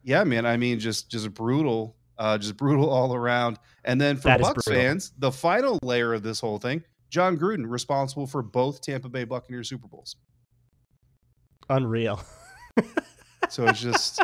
yeah, 0.03 0.23
man, 0.23 0.45
I 0.45 0.57
mean, 0.57 0.79
just 0.79 1.09
just 1.09 1.33
brutal, 1.33 1.95
uh, 2.17 2.37
just 2.37 2.57
brutal 2.57 2.89
all 2.89 3.15
around. 3.15 3.59
And 3.85 3.99
then 3.99 4.17
for 4.17 4.29
That 4.29 4.41
Bucks 4.41 4.65
fans, 4.65 5.13
the 5.17 5.31
final 5.31 5.79
layer 5.81 6.13
of 6.13 6.23
this 6.23 6.39
whole 6.39 6.59
thing, 6.59 6.83
John 7.09 7.37
Gruden 7.37 7.69
responsible 7.69 8.27
for 8.27 8.41
both 8.41 8.81
Tampa 8.81 9.09
Bay 9.09 9.23
Buccaneers 9.23 9.69
Super 9.69 9.87
Bowls. 9.87 10.15
Unreal. 11.69 12.21
So 13.49 13.67
it's 13.67 13.81
just 13.81 14.19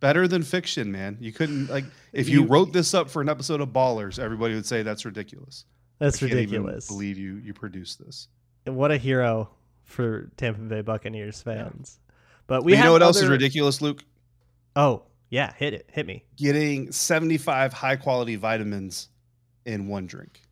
better 0.00 0.26
than 0.28 0.42
fiction, 0.42 0.92
man. 0.92 1.16
You 1.20 1.32
couldn't 1.32 1.68
like 1.70 1.84
if 2.12 2.28
you, 2.28 2.42
You- 2.42 2.48
wrote 2.48 2.72
this 2.72 2.92
up 2.92 3.08
for 3.08 3.22
an 3.22 3.28
episode 3.30 3.60
of 3.62 3.68
Ballers, 3.70 4.18
everybody 4.18 4.54
would 4.54 4.66
say 4.66 4.82
that's 4.82 5.04
ridiculous. 5.06 5.64
That's 6.00 6.16
I 6.16 6.28
can't 6.28 6.32
even 6.32 6.50
ridiculous. 6.64 6.88
believe 6.88 7.16
you 7.18 7.36
you 7.36 7.54
produced 7.54 8.04
this. 8.04 8.28
And 8.66 8.76
What 8.76 8.90
a 8.90 8.98
hero 8.98 9.48
for 9.84 10.30
Tampa 10.36 10.60
Bay 10.60 10.82
Buccaneers 10.82 11.40
fans. 11.40 11.98
But 12.46 12.64
we 12.64 12.72
But 12.72 12.78
you 12.78 12.84
know 12.84 12.92
what 12.92 13.02
else 13.02 13.22
is 13.22 13.28
ridiculous, 13.28 13.80
Luke? 13.80 14.04
Oh, 14.76 15.04
yeah, 15.30 15.54
hit 15.54 15.72
it. 15.72 15.88
Hit 15.92 16.06
me. 16.06 16.24
Getting 16.36 16.92
75 16.92 17.72
high 17.72 17.96
quality 17.96 18.36
vitamins 18.36 19.08
in 19.64 19.86
one 19.86 20.06
drink. 20.06 20.42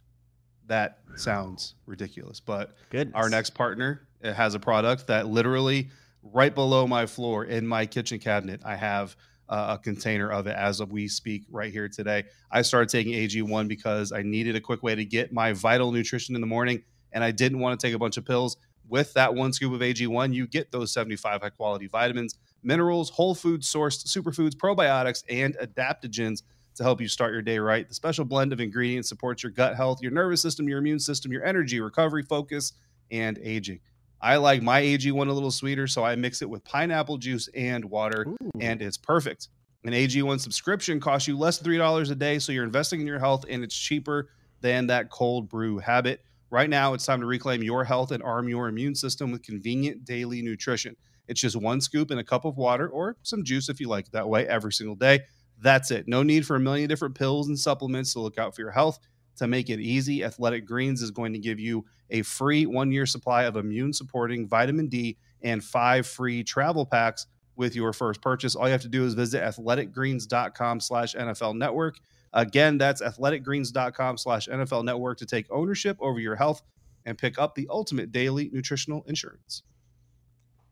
That 0.68 1.00
sounds 1.16 1.74
ridiculous, 1.86 2.38
but 2.40 2.76
Goodness. 2.90 3.14
our 3.14 3.28
next 3.28 3.50
partner 3.50 4.06
it 4.22 4.34
has 4.34 4.54
a 4.54 4.60
product 4.60 5.08
that 5.08 5.26
literally 5.26 5.88
right 6.22 6.54
below 6.54 6.86
my 6.86 7.06
floor 7.06 7.44
in 7.44 7.66
my 7.66 7.86
kitchen 7.86 8.18
cabinet 8.18 8.60
i 8.64 8.76
have 8.76 9.16
uh, 9.48 9.76
a 9.78 9.82
container 9.82 10.30
of 10.30 10.46
it 10.46 10.54
as 10.56 10.82
we 10.84 11.08
speak 11.08 11.44
right 11.50 11.72
here 11.72 11.88
today 11.88 12.24
i 12.50 12.62
started 12.62 12.88
taking 12.88 13.14
ag1 13.14 13.68
because 13.68 14.12
i 14.12 14.22
needed 14.22 14.54
a 14.56 14.60
quick 14.60 14.82
way 14.82 14.94
to 14.94 15.04
get 15.04 15.32
my 15.32 15.52
vital 15.52 15.92
nutrition 15.92 16.34
in 16.34 16.40
the 16.40 16.46
morning 16.46 16.82
and 17.12 17.24
i 17.24 17.30
didn't 17.30 17.58
want 17.58 17.78
to 17.78 17.86
take 17.86 17.94
a 17.94 17.98
bunch 17.98 18.16
of 18.16 18.24
pills 18.24 18.56
With 18.88 19.12
that 19.14 19.34
one 19.34 19.52
scoop 19.52 19.72
of 19.72 19.80
AG1, 19.80 20.34
you 20.34 20.48
get 20.48 20.72
those 20.72 20.92
75 20.92 21.42
high 21.42 21.50
quality 21.50 21.86
vitamins, 21.86 22.34
minerals, 22.62 23.08
whole 23.10 23.36
food 23.36 23.62
sourced 23.62 24.04
superfoods, 24.06 24.54
probiotics, 24.56 25.22
and 25.28 25.56
adaptogens 25.58 26.42
to 26.74 26.82
help 26.82 27.00
you 27.00 27.06
start 27.08 27.32
your 27.32 27.42
day 27.42 27.58
right. 27.58 27.88
The 27.88 27.94
special 27.94 28.24
blend 28.24 28.52
of 28.52 28.60
ingredients 28.60 29.08
supports 29.08 29.44
your 29.44 29.52
gut 29.52 29.76
health, 29.76 30.02
your 30.02 30.10
nervous 30.10 30.42
system, 30.42 30.68
your 30.68 30.78
immune 30.78 30.98
system, 30.98 31.30
your 31.30 31.44
energy, 31.44 31.80
recovery, 31.80 32.24
focus, 32.24 32.72
and 33.12 33.38
aging. 33.42 33.80
I 34.22 34.36
like 34.36 34.62
my 34.62 34.82
AG1 34.82 35.28
a 35.28 35.32
little 35.32 35.50
sweeter, 35.50 35.86
so 35.86 36.04
I 36.04 36.14
mix 36.14 36.42
it 36.42 36.50
with 36.50 36.64
pineapple 36.64 37.18
juice 37.18 37.48
and 37.54 37.84
water, 37.86 38.26
Ooh. 38.28 38.50
and 38.60 38.82
it's 38.82 38.98
perfect. 38.98 39.48
An 39.84 39.92
AG1 39.92 40.40
subscription 40.40 41.00
costs 41.00 41.26
you 41.26 41.38
less 41.38 41.58
than 41.58 41.72
$3 41.72 42.10
a 42.10 42.14
day, 42.14 42.38
so 42.38 42.52
you're 42.52 42.64
investing 42.64 43.00
in 43.00 43.06
your 43.06 43.18
health, 43.18 43.46
and 43.48 43.64
it's 43.64 43.76
cheaper 43.76 44.28
than 44.60 44.86
that 44.88 45.10
cold 45.10 45.48
brew 45.48 45.78
habit. 45.78 46.20
Right 46.50 46.68
now, 46.68 46.92
it's 46.92 47.06
time 47.06 47.20
to 47.20 47.26
reclaim 47.26 47.62
your 47.62 47.84
health 47.84 48.10
and 48.10 48.22
arm 48.22 48.48
your 48.48 48.68
immune 48.68 48.94
system 48.94 49.30
with 49.30 49.42
convenient 49.42 50.04
daily 50.04 50.42
nutrition. 50.42 50.96
It's 51.28 51.40
just 51.40 51.56
one 51.56 51.80
scoop 51.80 52.10
in 52.10 52.18
a 52.18 52.24
cup 52.24 52.44
of 52.44 52.56
water 52.56 52.88
or 52.88 53.16
some 53.22 53.44
juice 53.44 53.68
if 53.68 53.80
you 53.80 53.88
like 53.88 54.06
it 54.06 54.12
that 54.12 54.28
way 54.28 54.46
every 54.48 54.72
single 54.72 54.96
day. 54.96 55.20
That's 55.62 55.90
it. 55.90 56.08
No 56.08 56.22
need 56.22 56.44
for 56.44 56.56
a 56.56 56.60
million 56.60 56.88
different 56.88 57.14
pills 57.14 57.48
and 57.48 57.58
supplements 57.58 58.12
to 58.14 58.20
look 58.20 58.36
out 58.36 58.54
for 58.54 58.62
your 58.62 58.70
health. 58.72 58.98
To 59.40 59.48
make 59.48 59.70
it 59.70 59.80
easy, 59.80 60.22
Athletic 60.22 60.66
Greens 60.66 61.00
is 61.00 61.10
going 61.10 61.32
to 61.32 61.38
give 61.38 61.58
you 61.58 61.86
a 62.10 62.20
free 62.20 62.66
one 62.66 62.92
year 62.92 63.06
supply 63.06 63.44
of 63.44 63.56
immune 63.56 63.94
supporting 63.94 64.46
vitamin 64.46 64.86
D 64.86 65.16
and 65.40 65.64
five 65.64 66.06
free 66.06 66.44
travel 66.44 66.84
packs 66.84 67.26
with 67.56 67.74
your 67.74 67.94
first 67.94 68.20
purchase. 68.20 68.54
All 68.54 68.66
you 68.66 68.72
have 68.72 68.82
to 68.82 68.88
do 68.90 69.02
is 69.06 69.14
visit 69.14 69.42
athleticgreens.com 69.42 70.80
slash 70.80 71.14
NFL 71.14 71.56
network. 71.56 71.96
Again, 72.34 72.76
that's 72.76 73.00
athleticgreens.com 73.00 74.18
slash 74.18 74.46
NFL 74.46 74.84
network 74.84 75.16
to 75.16 75.24
take 75.24 75.46
ownership 75.50 75.96
over 76.02 76.20
your 76.20 76.36
health 76.36 76.60
and 77.06 77.16
pick 77.16 77.38
up 77.38 77.54
the 77.54 77.66
ultimate 77.70 78.12
daily 78.12 78.50
nutritional 78.52 79.04
insurance. 79.06 79.62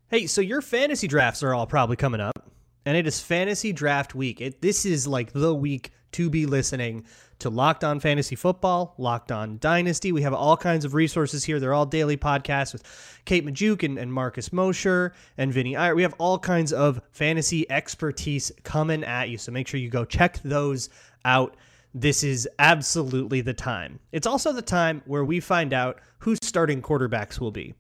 Hey, 0.09 0.27
so 0.27 0.43
your 0.43 0.61
fantasy 0.61 1.09
drafts 1.09 1.43
are 1.43 1.55
all 1.55 1.67
probably 1.67 1.97
coming 1.97 2.21
up, 2.21 2.48
and 2.89 2.97
it 2.97 3.07
is 3.07 3.21
fantasy 3.21 3.71
draft 3.71 4.15
week. 4.15 4.41
It, 4.41 4.63
this 4.63 4.87
is 4.87 5.07
like 5.07 5.35
the 5.35 5.55
week 5.55 5.93
to 6.13 6.31
be 6.31 6.47
listening 6.47 7.05
to 7.39 7.51
Locked 7.51 7.85
On 7.85 8.01
Fantasy 8.01 8.35
Football, 8.35 8.95
Locked 8.97 9.31
On 9.31 9.59
Dynasty. 9.59 10.11
We 10.11 10.23
have 10.23 10.33
all 10.33 10.57
kinds 10.57 10.87
of 10.87 10.95
resources 10.95 11.45
here. 11.45 11.61
They're 11.61 11.75
all 11.75 11.85
daily 11.85 12.17
podcasts 12.17 12.73
with 12.73 12.83
Kate 13.27 13.45
Magdziuk 13.45 13.83
and, 13.83 13.99
and 13.99 14.11
Marcus 14.11 14.55
Mosher 14.55 15.13
and 15.37 15.53
Vinnie 15.53 15.77
Iyer. 15.77 15.95
We 15.95 16.01
have 16.01 16.15
all 16.17 16.39
kinds 16.39 16.73
of 16.73 17.03
fantasy 17.11 17.71
expertise 17.71 18.51
coming 18.63 19.05
at 19.05 19.29
you. 19.29 19.37
So 19.37 19.53
make 19.53 19.69
sure 19.69 19.79
you 19.79 19.91
go 19.91 20.07
check 20.07 20.41
those 20.43 20.89
out. 21.27 21.59
This 21.93 22.25
is 22.25 22.49
absolutely 22.59 23.43
the 23.43 23.53
time. 23.53 24.01
It's 24.13 24.27
also 24.27 24.51
the 24.51 24.63
time 24.63 25.03
where 25.05 25.27
we 25.27 25.41
find 25.41 25.75
out 25.75 26.01
who 26.21 26.37
starting 26.43 26.81
quarterbacks 26.81 27.39
will 27.39 27.53
be. 27.53 27.75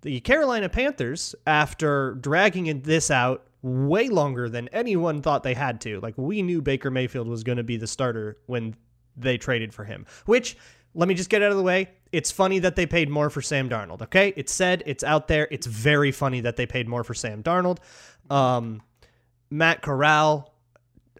The 0.00 0.20
Carolina 0.20 0.70
Panthers, 0.70 1.34
after 1.46 2.14
dragging 2.14 2.80
this 2.80 3.10
out 3.10 3.46
way 3.62 4.08
longer 4.08 4.48
than 4.48 4.68
anyone 4.68 5.22
thought 5.22 5.42
they 5.42 5.54
had 5.54 5.80
to. 5.82 6.00
Like 6.00 6.14
we 6.16 6.42
knew 6.42 6.62
Baker 6.62 6.90
Mayfield 6.90 7.28
was 7.28 7.44
going 7.44 7.58
to 7.58 7.64
be 7.64 7.76
the 7.76 7.86
starter 7.86 8.38
when 8.46 8.74
they 9.16 9.36
traded 9.38 9.74
for 9.74 9.84
him. 9.84 10.06
Which 10.26 10.56
let 10.94 11.08
me 11.08 11.14
just 11.14 11.30
get 11.30 11.42
out 11.42 11.50
of 11.50 11.56
the 11.56 11.62
way. 11.62 11.90
It's 12.12 12.30
funny 12.30 12.58
that 12.60 12.74
they 12.74 12.86
paid 12.86 13.08
more 13.08 13.30
for 13.30 13.40
Sam 13.40 13.68
Darnold. 13.68 14.02
Okay, 14.02 14.32
it's 14.36 14.52
said, 14.52 14.82
it's 14.86 15.04
out 15.04 15.28
there. 15.28 15.46
It's 15.50 15.66
very 15.66 16.10
funny 16.10 16.40
that 16.40 16.56
they 16.56 16.66
paid 16.66 16.88
more 16.88 17.04
for 17.04 17.14
Sam 17.14 17.42
Darnold. 17.42 17.78
Um, 18.30 18.82
Matt 19.50 19.82
Corral 19.82 20.52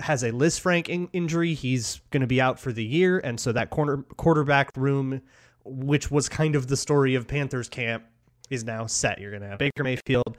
has 0.01 0.23
a 0.23 0.31
Lisfranc 0.33 0.89
in- 0.89 1.09
injury. 1.13 1.55
He's 1.55 2.01
going 2.11 2.23
to 2.23 2.27
be 2.27 2.41
out 2.41 2.59
for 2.59 2.73
the 2.73 2.85
year, 2.85 3.21
and 3.21 3.39
so 3.39 3.53
that 3.53 3.71
corner 3.71 3.99
quarterback 4.17 4.77
room, 4.77 5.21
which 5.65 6.11
was 6.11 6.29
kind 6.29 6.57
of 6.57 6.67
the 6.67 6.77
story 6.77 7.15
of 7.15 7.29
Panthers 7.29 7.69
camp, 7.69 8.05
is 8.49 8.65
now 8.65 8.87
set. 8.87 9.21
You're 9.21 9.31
going 9.31 9.43
to 9.43 9.49
have 9.49 9.59
Baker 9.59 9.85
Mayfield, 9.85 10.37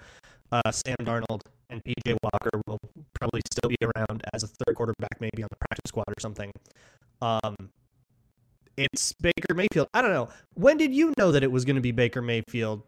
uh, 0.51 0.71
Sam 0.71 0.97
Darnold, 1.01 1.41
and 1.71 1.81
PJ 1.83 2.17
Walker 2.21 2.61
will 2.67 2.79
probably 3.19 3.41
still 3.51 3.69
be 3.69 3.77
around 3.81 4.21
as 4.33 4.43
a 4.43 4.47
third 4.47 4.75
quarterback, 4.75 5.19
maybe 5.19 5.41
on 5.41 5.49
the 5.49 5.55
practice 5.55 5.87
squad 5.87 6.05
or 6.07 6.19
something. 6.19 6.51
Um, 7.21 7.55
it's 8.77 9.13
Baker 9.13 9.53
Mayfield. 9.55 9.87
I 9.93 10.01
don't 10.01 10.11
know. 10.11 10.29
When 10.53 10.77
did 10.77 10.93
you 10.93 11.13
know 11.17 11.31
that 11.31 11.43
it 11.43 11.51
was 11.51 11.65
going 11.65 11.75
to 11.75 11.81
be 11.81 11.91
Baker 11.91 12.21
Mayfield? 12.21 12.83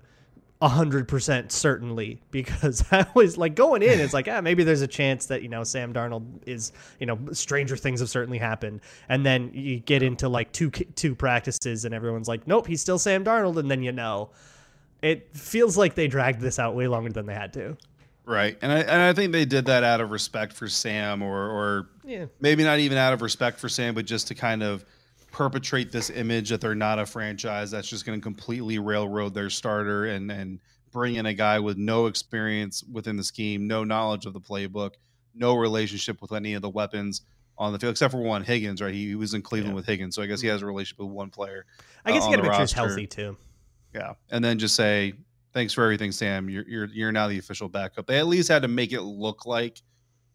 hundred 0.62 1.08
percent 1.08 1.52
certainly 1.52 2.22
because 2.32 2.86
I 2.92 3.06
was 3.14 3.38
like 3.38 3.56
going 3.56 3.82
in. 3.82 4.00
It's 4.00 4.14
like 4.14 4.28
ah, 4.28 4.42
maybe 4.42 4.64
there's 4.64 4.82
a 4.82 4.88
chance 4.88 5.26
that 5.28 5.42
you 5.42 5.50
know 5.50 5.64
Sam 5.64 5.94
Darnold 5.94 6.26
is 6.46 6.72
you 7.00 7.06
know 7.06 7.20
stranger 7.32 7.76
things 7.76 8.00
have 8.00 8.10
certainly 8.10 8.38
happened, 8.38 8.82
and 9.10 9.26
then 9.26 9.52
you 9.54 9.80
get 9.80 10.04
into 10.04 10.30
like 10.30 10.52
two 10.52 10.70
two 10.72 11.16
practices 11.16 11.86
and 11.86 11.94
everyone's 11.94 12.28
like, 12.28 12.48
nope, 12.48 12.68
he's 12.68 12.82
still 12.82 13.00
Sam 13.00 13.24
Darnold, 13.24 13.58
and 13.58 13.70
then 13.70 13.84
you 13.84 13.92
know, 13.92 14.30
it 15.02 15.36
feels 15.36 15.78
like 15.78 15.96
they 15.96 16.08
dragged 16.08 16.40
this 16.40 16.60
out 16.60 16.76
way 16.76 16.88
longer 16.88 17.12
than 17.12 17.26
they 17.26 17.34
had 17.34 17.54
to. 17.54 17.78
Right, 18.26 18.58
and 18.62 18.72
I 18.72 18.80
and 18.80 19.02
I 19.02 19.12
think 19.12 19.34
they 19.34 19.44
did 19.44 19.66
that 19.66 19.84
out 19.84 20.00
of 20.00 20.12
respect 20.12 20.54
for 20.54 20.70
Sam, 20.70 21.22
or 21.22 21.50
or 21.50 21.90
yeah. 22.06 22.28
maybe 22.40 22.64
not 22.64 22.80
even 22.80 22.98
out 22.98 23.12
of 23.12 23.22
respect 23.22 23.60
for 23.60 23.68
Sam, 23.68 23.94
but 23.96 24.06
just 24.06 24.30
to 24.30 24.36
kind 24.36 24.64
of 24.64 24.86
perpetrate 25.32 25.92
this 25.92 26.10
image 26.10 26.50
that 26.50 26.62
they're 26.62 26.76
not 26.76 27.00
a 27.00 27.06
franchise 27.06 27.72
that's 27.72 27.90
just 27.90 28.06
going 28.06 28.18
to 28.18 28.24
completely 28.24 28.80
railroad 28.80 29.34
their 29.34 29.50
starter 29.50 30.06
and 30.06 30.32
and 30.32 30.60
bring 30.92 31.16
in 31.16 31.26
a 31.26 31.34
guy 31.34 31.60
with 31.60 31.76
no 31.76 32.06
experience 32.06 32.84
within 32.84 33.18
the 33.18 33.24
scheme, 33.24 33.68
no 33.68 33.84
knowledge 33.84 34.26
of 34.26 34.32
the 34.32 34.40
playbook, 34.40 34.92
no 35.36 35.56
relationship 35.56 36.22
with 36.22 36.32
any 36.32 36.54
of 36.54 36.62
the 36.62 36.70
weapons 36.70 37.24
on 37.58 37.74
the 37.74 37.80
field 37.80 37.92
except 37.92 38.14
for 38.14 38.22
one 38.22 38.42
Higgins. 38.42 38.82
Right, 38.82 38.94
he, 38.94 39.08
he 39.08 39.16
was 39.16 39.34
in 39.34 39.42
Cleveland 39.42 39.74
yeah. 39.74 39.76
with 39.76 39.86
Higgins, 39.86 40.16
so 40.16 40.22
I 40.22 40.28
guess 40.28 40.40
he 40.40 40.48
has 40.48 40.62
a 40.62 40.66
relationship 40.66 41.00
with 41.00 41.10
one 41.10 41.30
player. 41.30 41.66
I 42.06 42.14
guess 42.14 42.24
uh, 42.24 42.30
you 42.30 42.38
got 42.38 42.44
to 42.44 42.48
make 42.48 42.54
sure 42.54 42.62
he's 42.62 42.72
healthy 42.72 43.08
too. 43.08 43.36
Yeah, 43.94 44.14
and 44.32 44.46
then 44.46 44.60
just 44.60 44.76
say 44.76 45.14
thanks 45.54 45.74
for 45.74 45.84
everything, 45.84 46.12
Sam. 46.12 46.50
You're 46.50 46.68
you're 46.68 46.86
you're 46.86 47.12
now 47.12 47.28
the 47.28 47.40
official 47.40 47.70
backup. 47.70 48.08
They 48.08 48.20
at 48.20 48.28
least 48.28 48.50
had 48.50 48.64
to 48.64 48.68
make 48.68 48.92
it 48.92 49.02
look 49.02 49.46
like 49.46 49.82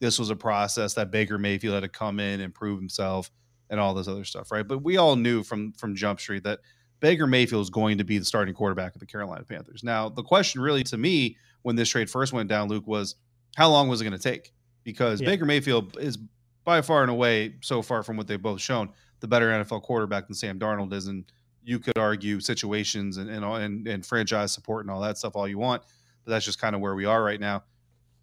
this 0.01 0.19
was 0.19 0.31
a 0.31 0.37
process 0.37 0.95
that 0.95 1.11
Baker 1.11 1.39
Mayfield 1.39 1.75
had 1.75 1.83
to 1.83 1.89
come 1.89 2.21
in 2.21 2.41
and 2.41 2.55
prove 2.55 2.79
himself 2.79 3.31
and 3.71 3.81
all 3.81 3.95
this 3.95 4.09
other 4.09 4.25
stuff, 4.25 4.51
right? 4.51 4.67
But 4.67 4.79
we 4.79 4.97
all 4.97 5.17
knew 5.17 5.43
from 5.43 5.73
from 5.73 5.95
Jump 5.95 6.21
Street 6.21 6.45
that 6.45 6.61
Baker 7.01 7.27
Mayfield 7.27 7.63
is 7.63 7.71
going 7.71 7.99
to 7.99 8.05
be 8.05 8.19
the 8.19 8.25
starting 8.25 8.55
quarterback 8.55 8.95
of 8.95 9.01
the 9.01 9.07
Carolina 9.07 9.45
Panthers. 9.45 9.83
Now, 9.85 10.09
the 10.09 10.23
question 10.23 10.61
really 10.61 10.85
to 10.85 10.99
me 10.99 11.37
when 11.63 11.77
this 11.77 11.89
trade 11.89 12.11
first 12.11 12.33
went 12.33 12.49
down, 12.49 12.69
Luke, 12.69 12.87
was 12.87 13.17
how 13.57 13.71
long 13.71 13.89
was 13.89 14.01
it 14.01 14.05
going 14.05 14.17
to 14.17 14.23
take? 14.23 14.53
Because 14.85 15.21
yeah. 15.21 15.27
Baker 15.27 15.45
Mayfield 15.45 15.99
is 16.01 16.19
by 16.65 16.81
far 16.83 17.03
and 17.03 17.11
away 17.11 17.57
so 17.61 17.83
far 17.83 18.03
from 18.03 18.17
what 18.17 18.27
they've 18.27 18.41
both 18.41 18.61
shown 18.61 18.91
the 19.21 19.29
better 19.29 19.49
NFL 19.51 19.83
quarterback 19.83 20.27
than 20.27 20.35
Sam 20.35 20.59
Darnold 20.59 20.93
is, 20.93 21.07
and 21.07 21.25
you 21.69 21.79
could 21.79 21.99
argue 21.99 22.41
situations 22.41 23.19
and 23.19 23.29
and, 23.29 23.45
and, 23.45 23.87
and 23.87 24.07
franchise 24.07 24.53
support 24.53 24.87
and 24.87 24.91
all 24.91 25.01
that 25.03 25.19
stuff 25.19 25.37
all 25.37 25.47
you 25.47 25.59
want, 25.59 25.83
but 26.25 26.31
that's 26.31 26.45
just 26.45 26.59
kind 26.59 26.75
of 26.75 26.81
where 26.81 26.95
we 26.95 27.05
are 27.05 27.23
right 27.23 27.41
now. 27.41 27.63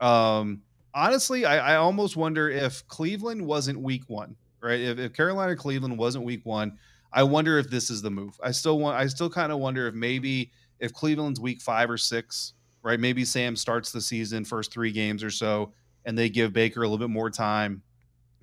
Um, 0.02 0.64
honestly, 0.96 1.46
I, 1.46 1.74
I, 1.74 1.76
almost 1.76 2.18
wonder 2.18 2.50
if 2.50 2.86
Cleveland 2.88 3.46
wasn't 3.46 3.80
week 3.80 4.04
one, 4.08 4.36
right? 4.62 4.80
If, 4.80 5.00
if 5.00 5.14
Carolina 5.14 5.56
Cleveland 5.56 5.98
wasn't 5.98 6.26
week 6.26 6.42
one, 6.44 6.78
I 7.14 7.24
wonder 7.24 7.58
if 7.58 7.70
this 7.70 7.90
is 7.90 8.02
the 8.02 8.12
move. 8.12 8.38
I 8.44 8.52
still 8.52 8.78
want, 8.78 8.98
I 8.98 9.08
still 9.08 9.30
kind 9.30 9.54
of 9.54 9.60
wonder 9.60 9.88
if 9.88 9.94
maybe 9.94 10.52
if 10.80 10.92
Cleveland's 10.92 11.40
week 11.40 11.62
five 11.62 11.90
or 11.90 11.98
six, 11.98 12.54
right? 12.82 13.00
Maybe 13.00 13.24
Sam 13.24 13.56
starts 13.56 13.92
the 13.92 14.02
season 14.02 14.44
first 14.44 14.74
three 14.74 14.92
games 14.92 15.24
or 15.24 15.30
so, 15.30 15.72
and 16.04 16.18
they 16.18 16.28
give 16.30 16.52
Baker 16.52 16.82
a 16.82 16.88
little 16.88 16.98
bit 16.98 17.14
more 17.14 17.30
time 17.30 17.84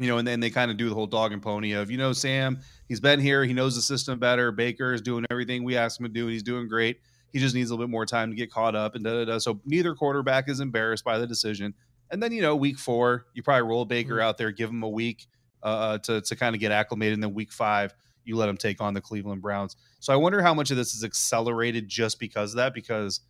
you 0.03 0.09
know, 0.09 0.19
and 0.19 0.27
then 0.27 0.41
they 0.41 0.51
kind 0.51 0.71
of 0.71 0.77
do 0.77 0.89
the 0.89 0.95
whole 0.95 1.07
dog 1.07 1.33
and 1.33 1.43
pony 1.43 1.73
of, 1.73 1.91
you 1.91 1.99
know, 1.99 2.13
Sam, 2.13 2.59
he's 2.89 3.01
been 3.01 3.21
here, 3.21 3.45
he 3.45 3.53
knows 3.53 3.75
the 3.75 3.83
system 3.83 4.19
better. 4.19 4.51
Baker 4.53 4.93
is 4.93 5.01
doing 5.01 5.25
everything 5.31 5.65
we 5.65 5.77
asked 5.77 6.01
him 6.01 6.07
to 6.07 6.13
do, 6.13 6.25
and 6.25 6.33
he's 6.33 6.43
doing 6.43 6.69
great. 6.69 7.01
He 7.33 7.39
just 7.39 7.55
needs 7.55 7.71
a 7.71 7.75
little 7.75 7.87
bit 7.87 7.91
more 7.91 8.05
time 8.05 8.31
to 8.31 8.37
get 8.37 8.51
caught 8.51 8.75
up 8.75 8.95
and 8.95 9.05
da 9.05 9.13
da 9.13 9.25
da. 9.25 9.39
So 9.39 9.61
neither 9.65 9.95
quarterback 9.95 10.49
is 10.49 10.61
embarrassed 10.61 11.05
by 11.05 11.19
the 11.19 11.27
decision. 11.27 11.75
And 12.11 12.23
then 12.23 12.33
you 12.33 12.43
know, 12.43 12.55
week 12.57 12.79
four, 12.79 13.27
you 13.33 13.43
probably 13.43 13.69
roll 13.69 13.85
Baker 13.85 14.15
mm-hmm. 14.15 14.23
out 14.23 14.37
there, 14.37 14.51
give 14.51 14.69
him 14.69 14.83
a 14.83 14.89
week 14.89 15.27
uh, 15.63 15.67
uh, 15.67 15.99
to 15.99 16.21
to 16.21 16.37
kind 16.37 16.55
of 16.55 16.61
get 16.61 16.73
acclimated, 16.73 17.15
and 17.15 17.23
then 17.23 17.33
week 17.33 17.53
five, 17.53 17.95
you 18.25 18.37
let 18.37 18.49
him 18.49 18.57
take 18.57 18.81
on 18.81 18.95
the 18.95 19.01
Cleveland 19.01 19.41
Browns. 19.41 19.77
So 20.01 20.13
I 20.13 20.17
wonder 20.17 20.43
how 20.43 20.53
much 20.53 20.71
of 20.71 20.77
this 20.77 20.95
is 20.95 21.05
accelerated 21.05 21.89
just 21.89 22.19
because 22.19 22.53
of 22.53 22.57
that, 22.57 22.75
because 22.75 23.21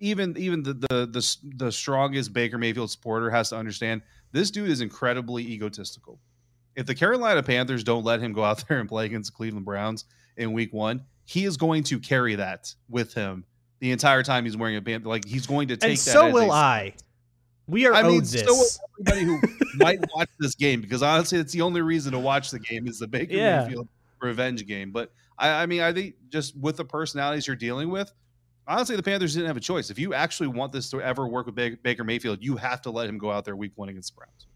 even 0.00 0.36
even 0.36 0.62
the 0.62 0.74
the 0.74 1.06
the, 1.06 1.36
the 1.56 1.72
strongest 1.72 2.32
Baker 2.32 2.58
Mayfield 2.58 2.90
supporter 2.90 3.30
has 3.30 3.50
to 3.50 3.56
understand 3.56 4.02
this 4.32 4.50
dude 4.50 4.70
is 4.70 4.80
incredibly 4.80 5.42
egotistical. 5.44 6.18
If 6.76 6.86
the 6.86 6.94
Carolina 6.94 7.42
Panthers 7.42 7.84
don't 7.84 8.04
let 8.04 8.20
him 8.20 8.32
go 8.32 8.44
out 8.44 8.64
there 8.68 8.80
and 8.80 8.88
play 8.88 9.06
against 9.06 9.32
the 9.32 9.36
Cleveland 9.36 9.64
Browns 9.64 10.04
in 10.36 10.52
week 10.52 10.72
one, 10.72 11.04
he 11.24 11.44
is 11.44 11.56
going 11.56 11.84
to 11.84 11.98
carry 11.98 12.34
that 12.34 12.74
with 12.88 13.14
him 13.14 13.44
the 13.80 13.92
entire 13.92 14.22
time 14.22 14.44
he's 14.44 14.56
wearing 14.56 14.76
a 14.76 14.80
band. 14.80 15.06
Like 15.06 15.26
he's 15.26 15.46
going 15.46 15.68
to 15.68 15.76
take 15.76 15.90
and 15.90 15.98
that. 15.98 16.00
So 16.00 16.30
will 16.30 16.50
I. 16.50 16.94
We 17.66 17.86
are 17.86 17.94
I 17.94 18.02
mean, 18.02 18.20
this. 18.20 18.44
So 18.44 18.62
everybody 19.00 19.24
who 19.24 19.40
might 19.76 19.98
watch 20.14 20.28
this 20.38 20.54
game 20.54 20.80
because 20.80 21.02
honestly, 21.02 21.38
it's 21.38 21.52
the 21.52 21.62
only 21.62 21.80
reason 21.80 22.12
to 22.12 22.18
watch 22.18 22.50
the 22.50 22.58
game 22.58 22.86
is 22.86 22.98
the 22.98 23.06
Baker 23.06 23.34
yeah. 23.34 23.64
Mayfield 23.64 23.88
revenge 24.20 24.66
game. 24.66 24.90
But 24.90 25.12
I, 25.38 25.62
I 25.62 25.66
mean, 25.66 25.80
I 25.80 25.92
think 25.92 26.14
just 26.28 26.56
with 26.56 26.76
the 26.76 26.84
personalities 26.84 27.46
you're 27.46 27.56
dealing 27.56 27.90
with, 27.90 28.12
honestly, 28.66 28.96
the 28.96 29.02
Panthers 29.02 29.34
didn't 29.34 29.48
have 29.48 29.56
a 29.56 29.60
choice. 29.60 29.90
If 29.90 29.98
you 29.98 30.14
actually 30.14 30.48
want 30.48 30.72
this 30.72 30.90
to 30.90 31.00
ever 31.00 31.26
work 31.26 31.46
with 31.46 31.54
Baker 31.82 32.04
Mayfield, 32.04 32.42
you 32.42 32.56
have 32.56 32.82
to 32.82 32.90
let 32.90 33.08
him 33.08 33.18
go 33.18 33.30
out 33.30 33.44
there 33.44 33.56
week 33.56 33.72
one 33.76 33.88
against 33.88 34.14
the 34.14 34.18
Browns. 34.18 34.46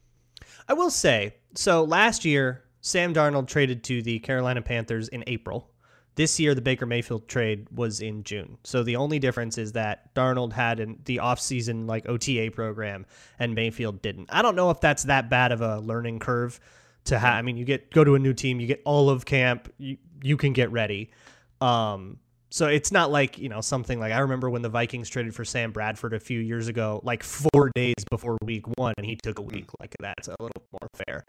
I 0.68 0.74
will 0.74 0.90
say 0.90 1.36
so. 1.54 1.84
Last 1.84 2.24
year, 2.24 2.64
Sam 2.80 3.12
Darnold 3.12 3.48
traded 3.48 3.84
to 3.84 4.02
the 4.02 4.18
Carolina 4.20 4.62
Panthers 4.62 5.08
in 5.08 5.24
April 5.26 5.70
This 6.18 6.40
year, 6.40 6.52
the 6.52 6.60
Baker 6.60 6.84
Mayfield 6.84 7.28
trade 7.28 7.68
was 7.70 8.00
in 8.00 8.24
June. 8.24 8.58
So 8.64 8.82
the 8.82 8.96
only 8.96 9.20
difference 9.20 9.56
is 9.56 9.70
that 9.72 10.12
Darnold 10.16 10.52
had 10.52 10.80
an, 10.80 10.98
the 11.04 11.18
offseason 11.18 11.86
like 11.86 12.08
OTA 12.08 12.50
program 12.50 13.06
and 13.38 13.54
Mayfield 13.54 14.02
didn't. 14.02 14.28
I 14.32 14.42
don't 14.42 14.56
know 14.56 14.70
if 14.70 14.80
that's 14.80 15.04
that 15.04 15.30
bad 15.30 15.52
of 15.52 15.60
a 15.60 15.78
learning 15.78 16.18
curve 16.18 16.58
to 17.04 17.20
have. 17.20 17.34
I 17.34 17.42
mean, 17.42 17.56
you 17.56 17.64
get 17.64 17.92
go 17.92 18.02
to 18.02 18.16
a 18.16 18.18
new 18.18 18.34
team, 18.34 18.58
you 18.58 18.66
get 18.66 18.82
all 18.84 19.10
of 19.10 19.26
camp, 19.26 19.72
you 19.78 19.96
you 20.20 20.36
can 20.36 20.52
get 20.52 20.72
ready. 20.72 21.12
Um, 21.60 22.18
so 22.50 22.66
it's 22.66 22.90
not 22.90 23.10
like 23.10 23.38
you 23.38 23.48
know 23.48 23.60
something 23.60 24.00
like 24.00 24.12
I 24.12 24.18
remember 24.18 24.48
when 24.48 24.62
the 24.62 24.68
Vikings 24.68 25.08
traded 25.08 25.34
for 25.34 25.44
Sam 25.44 25.70
Bradford 25.70 26.14
a 26.14 26.20
few 26.20 26.40
years 26.40 26.68
ago, 26.68 27.00
like 27.04 27.22
four 27.22 27.70
days 27.74 27.94
before 28.10 28.38
Week 28.42 28.66
One, 28.78 28.94
and 28.96 29.06
he 29.06 29.16
took 29.16 29.38
a 29.38 29.42
week. 29.42 29.68
Like 29.80 29.94
that's 30.00 30.28
a 30.28 30.36
little 30.40 30.62
more 30.72 30.88
fair. 31.06 31.24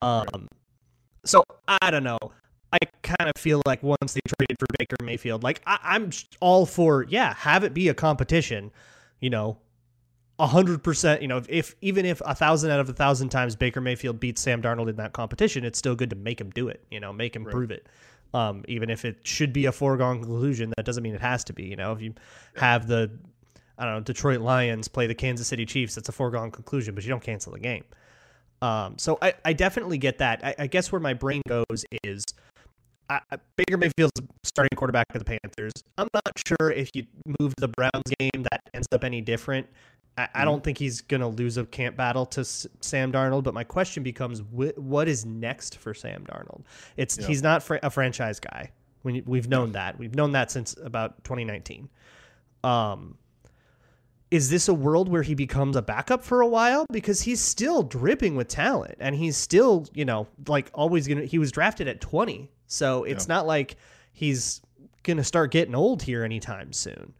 Um, 0.00 0.48
so 1.24 1.44
I 1.66 1.90
don't 1.90 2.04
know. 2.04 2.18
I 2.72 2.78
kind 3.02 3.28
of 3.28 3.40
feel 3.40 3.60
like 3.66 3.82
once 3.82 4.14
they 4.14 4.20
traded 4.38 4.58
for 4.58 4.66
Baker 4.78 4.96
Mayfield, 5.02 5.42
like 5.42 5.60
I, 5.66 5.96
am 5.96 6.10
all 6.40 6.64
for 6.64 7.04
yeah, 7.08 7.34
have 7.34 7.64
it 7.64 7.74
be 7.74 7.88
a 7.88 7.94
competition. 7.94 8.70
You 9.20 9.30
know, 9.30 9.58
a 10.38 10.46
hundred 10.46 10.82
percent. 10.82 11.22
You 11.22 11.28
know, 11.28 11.42
if 11.48 11.74
even 11.80 12.06
if 12.06 12.22
a 12.24 12.34
thousand 12.34 12.70
out 12.70 12.80
of 12.80 12.88
a 12.88 12.92
thousand 12.94 13.30
times 13.30 13.56
Baker 13.56 13.80
Mayfield 13.80 14.20
beats 14.20 14.40
Sam 14.40 14.62
Darnold 14.62 14.88
in 14.88 14.96
that 14.96 15.12
competition, 15.12 15.64
it's 15.64 15.78
still 15.78 15.94
good 15.94 16.10
to 16.10 16.16
make 16.16 16.40
him 16.40 16.50
do 16.50 16.68
it. 16.68 16.84
You 16.90 17.00
know, 17.00 17.12
make 17.12 17.36
him 17.36 17.44
right. 17.44 17.52
prove 17.52 17.70
it. 17.70 17.88
Um, 18.34 18.64
even 18.66 18.88
if 18.88 19.04
it 19.04 19.18
should 19.24 19.52
be 19.52 19.66
a 19.66 19.72
foregone 19.72 20.22
conclusion, 20.22 20.72
that 20.76 20.86
doesn't 20.86 21.02
mean 21.02 21.14
it 21.14 21.20
has 21.20 21.44
to 21.44 21.52
be. 21.52 21.64
You 21.64 21.76
know, 21.76 21.92
if 21.92 22.00
you 22.00 22.14
have 22.56 22.86
the 22.86 23.10
I 23.78 23.84
don't 23.84 23.94
know 23.94 24.00
Detroit 24.00 24.40
Lions 24.40 24.88
play 24.88 25.06
the 25.06 25.14
Kansas 25.14 25.46
City 25.46 25.66
Chiefs, 25.66 25.94
that's 25.94 26.08
a 26.08 26.12
foregone 26.12 26.50
conclusion, 26.50 26.94
but 26.94 27.04
you 27.04 27.10
don't 27.10 27.22
cancel 27.22 27.52
the 27.52 27.60
game. 27.60 27.84
Um, 28.62 28.96
so 28.96 29.18
I, 29.20 29.34
I 29.44 29.52
definitely 29.52 29.98
get 29.98 30.18
that. 30.18 30.44
I, 30.44 30.54
I 30.60 30.66
guess 30.68 30.92
where 30.92 31.00
my 31.00 31.14
brain 31.14 31.42
goes 31.48 31.84
is 32.04 32.24
I, 33.10 33.20
Baker 33.56 33.76
Mayfield's 33.76 34.20
starting 34.44 34.76
quarterback 34.76 35.06
of 35.14 35.18
the 35.18 35.24
Panthers. 35.24 35.72
I'm 35.98 36.08
not 36.14 36.32
sure 36.46 36.70
if 36.70 36.90
you 36.94 37.04
move 37.40 37.52
the 37.58 37.68
Browns 37.68 38.04
game 38.18 38.44
that 38.50 38.60
ends 38.72 38.86
up 38.92 39.04
any 39.04 39.20
different. 39.20 39.66
I, 40.18 40.28
I 40.34 40.44
don't 40.44 40.56
mm-hmm. 40.56 40.64
think 40.64 40.78
he's 40.78 41.00
going 41.00 41.20
to 41.20 41.28
lose 41.28 41.56
a 41.56 41.64
camp 41.64 41.96
battle 41.96 42.26
to 42.26 42.40
S- 42.40 42.66
Sam 42.80 43.12
Darnold. 43.12 43.44
But 43.44 43.54
my 43.54 43.64
question 43.64 44.02
becomes, 44.02 44.40
wh- 44.40 44.76
what 44.76 45.08
is 45.08 45.24
next 45.24 45.78
for 45.78 45.94
Sam 45.94 46.24
Darnold? 46.24 46.62
It's 46.96 47.18
yeah. 47.18 47.26
he's 47.26 47.42
not 47.42 47.62
fr- 47.62 47.76
a 47.82 47.90
franchise 47.90 48.38
guy. 48.38 48.72
We, 49.04 49.22
we've 49.22 49.48
known 49.48 49.72
that. 49.72 49.98
We've 49.98 50.14
known 50.14 50.32
that 50.32 50.50
since 50.50 50.76
about 50.82 51.24
2019. 51.24 51.88
Um, 52.62 53.16
is 54.32 54.48
this 54.48 54.68
a 54.68 54.74
world 54.74 55.10
where 55.10 55.22
he 55.22 55.34
becomes 55.34 55.76
a 55.76 55.82
backup 55.82 56.24
for 56.24 56.40
a 56.40 56.46
while 56.46 56.86
because 56.90 57.20
he's 57.20 57.40
still 57.40 57.82
dripping 57.82 58.34
with 58.34 58.48
talent 58.48 58.94
and 58.98 59.14
he's 59.14 59.36
still 59.36 59.86
you 59.92 60.06
know 60.06 60.26
like 60.48 60.70
always 60.72 61.06
gonna 61.06 61.24
he 61.24 61.38
was 61.38 61.52
drafted 61.52 61.86
at 61.86 62.00
20 62.00 62.50
so 62.66 63.04
it's 63.04 63.28
yeah. 63.28 63.34
not 63.34 63.46
like 63.46 63.76
he's 64.12 64.62
gonna 65.02 65.22
start 65.22 65.50
getting 65.50 65.74
old 65.74 66.02
here 66.02 66.24
anytime 66.24 66.72
soon 66.72 67.12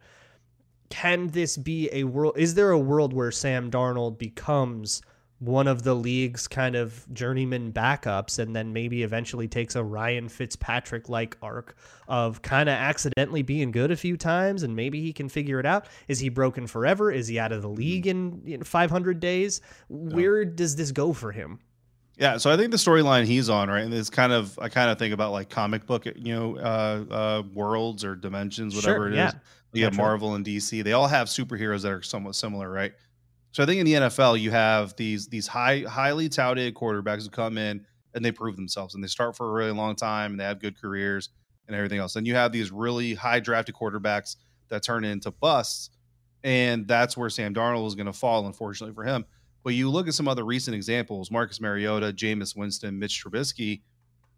can 0.93 1.27
this 1.29 1.57
be 1.57 1.89
a 1.91 2.03
world 2.03 2.35
is 2.37 2.53
there 2.53 2.69
a 2.69 2.77
world 2.77 3.13
where 3.13 3.31
sam 3.31 3.71
darnold 3.71 4.19
becomes 4.19 5.01
one 5.39 5.67
of 5.67 5.81
the 5.81 5.95
league's 5.95 6.47
kind 6.47 6.75
of 6.75 7.11
journeyman 7.11 7.73
backups 7.73 8.37
and 8.37 8.55
then 8.55 8.71
maybe 8.71 9.01
eventually 9.03 9.47
takes 9.47 9.75
a 9.75 9.83
Ryan 9.83 10.29
Fitzpatrick 10.29 11.09
like 11.09 11.35
arc 11.41 11.75
of 12.07 12.41
kind 12.41 12.69
of 12.69 12.75
accidentally 12.75 13.41
being 13.41 13.71
good 13.71 13.91
a 13.91 13.97
few 13.97 14.15
times 14.15 14.63
and 14.63 14.73
maybe 14.73 15.01
he 15.01 15.11
can 15.11 15.27
figure 15.27 15.59
it 15.59 15.65
out. 15.65 15.87
Is 16.07 16.19
he 16.19 16.29
broken 16.29 16.65
forever? 16.65 17.11
Is 17.11 17.27
he 17.27 17.39
out 17.39 17.51
of 17.51 17.61
the 17.61 17.67
league 17.67 18.07
in, 18.07 18.41
in 18.45 18.63
500 18.63 19.19
days? 19.19 19.59
Where 19.89 20.45
does 20.45 20.77
this 20.77 20.91
go 20.91 21.11
for 21.11 21.33
him? 21.33 21.59
Yeah, 22.17 22.37
so 22.37 22.51
I 22.51 22.57
think 22.57 22.71
the 22.71 22.77
storyline 22.77 23.25
he's 23.25 23.49
on, 23.49 23.69
right, 23.69 23.83
and 23.83 23.93
it's 23.93 24.11
kind 24.11 24.31
of 24.31 24.57
I 24.59 24.69
kind 24.69 24.91
of 24.91 24.99
think 24.99 25.15
about 25.15 25.31
like 25.31 25.49
comic 25.49 25.87
book, 25.87 26.05
you 26.05 26.35
know, 26.35 26.57
uh, 26.57 27.03
uh, 27.11 27.43
worlds 27.55 28.05
or 28.05 28.15
dimensions, 28.15 28.75
whatever 28.75 28.97
sure, 28.97 29.07
it 29.09 29.15
yeah. 29.15 29.29
is. 29.29 29.35
You 29.73 29.85
have 29.85 29.97
Marvel 29.97 30.35
and 30.35 30.45
DC; 30.45 30.83
they 30.83 30.93
all 30.93 31.07
have 31.07 31.27
superheroes 31.27 31.81
that 31.81 31.91
are 31.91 32.01
somewhat 32.01 32.35
similar, 32.35 32.69
right? 32.69 32.93
So 33.51 33.61
I 33.61 33.67
think 33.67 33.79
in 33.79 33.85
the 33.85 33.93
NFL 33.93 34.39
you 34.39 34.51
have 34.51 34.95
these 34.95 35.27
these 35.27 35.47
high 35.47 35.83
highly 35.87 36.27
touted 36.27 36.73
quarterbacks 36.73 37.23
who 37.23 37.29
come 37.29 37.57
in 37.57 37.85
and 38.15 38.25
they 38.25 38.31
prove 38.31 38.55
themselves 38.55 38.95
and 38.95 39.03
they 39.03 39.07
start 39.07 39.35
for 39.35 39.49
a 39.49 39.53
really 39.53 39.71
long 39.71 39.95
time 39.95 40.31
and 40.31 40.39
they 40.39 40.43
have 40.43 40.59
good 40.59 40.79
careers 40.79 41.29
and 41.67 41.75
everything 41.75 41.99
else. 41.99 42.15
And 42.15 42.25
you 42.25 42.35
have 42.35 42.51
these 42.51 42.71
really 42.71 43.13
high 43.13 43.39
drafted 43.39 43.75
quarterbacks 43.75 44.37
that 44.69 44.83
turn 44.83 45.03
into 45.03 45.31
busts, 45.31 45.91
and 46.43 46.87
that's 46.87 47.15
where 47.15 47.29
Sam 47.29 47.53
Darnold 47.53 47.87
is 47.87 47.95
going 47.95 48.07
to 48.07 48.13
fall, 48.13 48.45
unfortunately 48.47 48.95
for 48.95 49.03
him. 49.03 49.23
But 49.63 49.75
you 49.75 49.89
look 49.89 50.07
at 50.07 50.13
some 50.15 50.27
other 50.27 50.43
recent 50.43 50.75
examples: 50.75 51.29
Marcus 51.29 51.61
Mariota, 51.61 52.11
Jameis 52.11 52.55
Winston, 52.55 52.97
Mitch 52.97 53.23
Trubisky. 53.23 53.81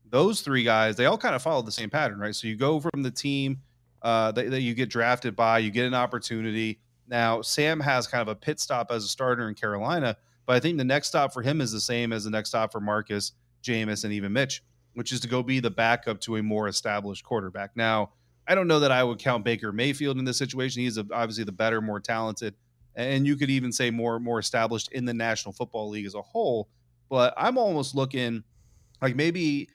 Those 0.08 0.42
three 0.42 0.64
guys, 0.64 0.98
they 0.98 1.06
all 1.06 1.18
kind 1.18 1.36
of 1.36 1.42
follow 1.42 1.62
the 1.62 1.72
same 1.72 1.90
pattern, 1.90 2.20
right? 2.20 2.36
So 2.36 2.48
you 2.48 2.56
go 2.56 2.80
from 2.80 3.02
the 3.02 3.12
team 3.12 3.62
uh, 4.06 4.32
that, 4.32 4.52
that 4.52 4.62
you 4.62 4.74
get 4.74 4.90
drafted 4.90 5.36
by, 5.36 5.60
you 5.60 5.70
get 5.70 5.86
an 5.86 5.94
opportunity 5.94 6.80
now, 7.08 7.42
Sam 7.42 7.80
has 7.80 8.08
kind 8.08 8.22
of 8.22 8.28
a 8.28 8.36
pit 8.36 8.60
stop 8.60 8.92
as 8.92 9.04
a 9.04 9.08
starter 9.08 9.48
in 9.48 9.56
Carolina, 9.56 10.18
but 10.46 10.56
I 10.56 10.60
think 10.60 10.78
the 10.78 10.84
next 10.84 11.08
stop 11.08 11.34
for 11.34 11.42
him 11.42 11.62
is 11.62 11.72
the 11.72 11.80
same 11.80 12.12
as 12.12 12.24
the 12.24 12.30
next 12.30 12.50
stop 12.50 12.72
for 12.72 12.80
Marcus, 12.80 13.34
Jameis, 13.64 14.04
and 14.04 14.14
even 14.14 14.34
Mitch, 14.34 14.64
which 14.94 15.12
is 15.12 15.20
to 15.22 15.28
go 15.28 15.44
be 15.44 15.60
the 15.60 15.70
backup 15.70 16.20
to 16.22 16.38
a 16.38 16.44
more 16.44 16.68
established 16.68 17.24
quarterback. 17.24 17.72
Now, 17.76 18.12
I 18.48 18.56
don't 18.56 18.68
know 18.68 18.80
that 18.80 18.92
I 18.92 19.04
would 19.04 19.20
count 19.20 19.44
Baker 19.44 19.72
Mayfield 19.72 20.18
in 20.18 20.26
this 20.26 20.38
situation. 20.38 20.84
He's 20.84 20.98
obviously 20.98 21.44
the 21.44 21.52
better, 21.52 21.82
more 21.82 22.00
talented, 22.00 22.56
and 22.96 23.26
you 23.26 23.36
could 23.36 23.50
even 23.50 23.72
say 23.72 23.90
more 23.90 24.20
more 24.20 24.40
established 24.40 24.92
in 24.92 25.06
the 25.06 25.14
National 25.14 25.52
Football 25.52 25.90
League 25.90 26.06
as 26.06 26.16
a 26.16 26.22
whole. 26.22 26.70
But 27.10 27.34
I'm 27.38 27.58
almost 27.58 27.96
looking 27.96 28.44
like 29.02 29.16
maybe 29.16 29.70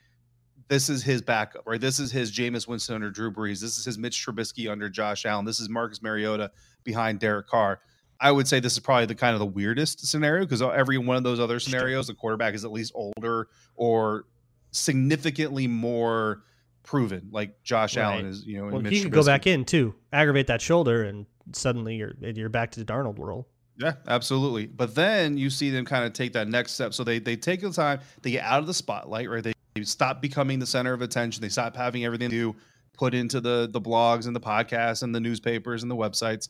this 0.71 0.89
is 0.89 1.03
his 1.03 1.21
backup, 1.21 1.67
right? 1.67 1.81
This 1.81 1.99
is 1.99 2.13
his 2.13 2.31
Jameis 2.31 2.69
Winston 2.69 2.95
under 2.95 3.11
Drew 3.11 3.33
Brees. 3.33 3.61
This 3.61 3.77
is 3.77 3.85
his 3.85 3.99
Mitch 3.99 4.25
Trubisky 4.25 4.71
under 4.71 4.89
Josh 4.89 5.27
Allen. 5.27 5.45
This 5.45 5.59
is 5.59 5.69
Marcus 5.69 6.01
Mariota 6.01 6.53
behind 6.85 7.19
Derek 7.19 7.49
Carr. 7.49 7.81
I 8.21 8.31
would 8.31 8.47
say 8.47 8.61
this 8.61 8.75
is 8.75 8.79
probably 8.79 9.07
the 9.07 9.17
kind 9.17 9.35
of 9.35 9.41
the 9.41 9.47
weirdest 9.47 10.07
scenario 10.07 10.45
because 10.45 10.63
uh, 10.63 10.69
every 10.69 10.97
one 10.97 11.17
of 11.17 11.25
those 11.25 11.41
other 11.41 11.59
scenarios, 11.59 12.07
the 12.07 12.15
quarterback 12.15 12.55
is 12.55 12.65
at 12.65 12.71
least 12.71 12.93
older 12.95 13.49
or 13.75 14.27
significantly 14.71 15.67
more 15.67 16.45
proven. 16.85 17.31
Like 17.33 17.65
Josh 17.65 17.97
right. 17.97 18.05
Allen 18.05 18.27
is, 18.27 18.47
you 18.47 18.59
know. 18.59 18.67
Well, 18.67 18.83
he 18.83 19.03
could 19.03 19.11
go 19.13 19.25
back 19.25 19.49
in 19.49 19.65
too, 19.65 19.97
aggravate 20.13 20.47
that 20.47 20.61
shoulder, 20.61 21.03
and 21.03 21.27
suddenly 21.51 21.97
you're 21.97 22.15
you're 22.21 22.49
back 22.49 22.71
to 22.73 22.81
the 22.81 22.87
Darnold 22.87 23.17
world. 23.17 23.47
Yeah, 23.77 23.95
absolutely. 24.07 24.67
But 24.67 24.95
then 24.95 25.37
you 25.37 25.51
see 25.51 25.71
them 25.71 25.85
kind 25.85 26.05
of 26.05 26.13
take 26.13 26.35
that 26.35 26.47
next 26.47 26.73
step. 26.73 26.95
So 26.95 27.03
they 27.03 27.19
they 27.19 27.35
take 27.35 27.63
the 27.63 27.73
time, 27.73 28.01
they 28.23 28.31
get 28.31 28.45
out 28.45 28.61
of 28.61 28.69
the 28.69 28.75
spotlight, 28.75 29.29
right? 29.29 29.43
They 29.43 29.55
stop 29.85 30.21
becoming 30.23 30.59
the 30.59 30.67
center 30.67 30.93
of 30.93 31.03
attention. 31.03 31.43
They 31.43 31.49
stop 31.49 31.77
having 31.77 32.05
everything 32.05 32.31
to 32.31 32.55
put 32.93 33.15
into 33.15 33.41
the 33.41 33.69
the 33.71 33.81
blogs 33.81 34.27
and 34.27 34.37
the 34.37 34.41
podcasts 34.41 35.03
and 35.03 35.15
the 35.15 35.21
newspapers 35.21 35.83
and 35.83 35.91
the 35.91 35.97
websites, 35.97 36.49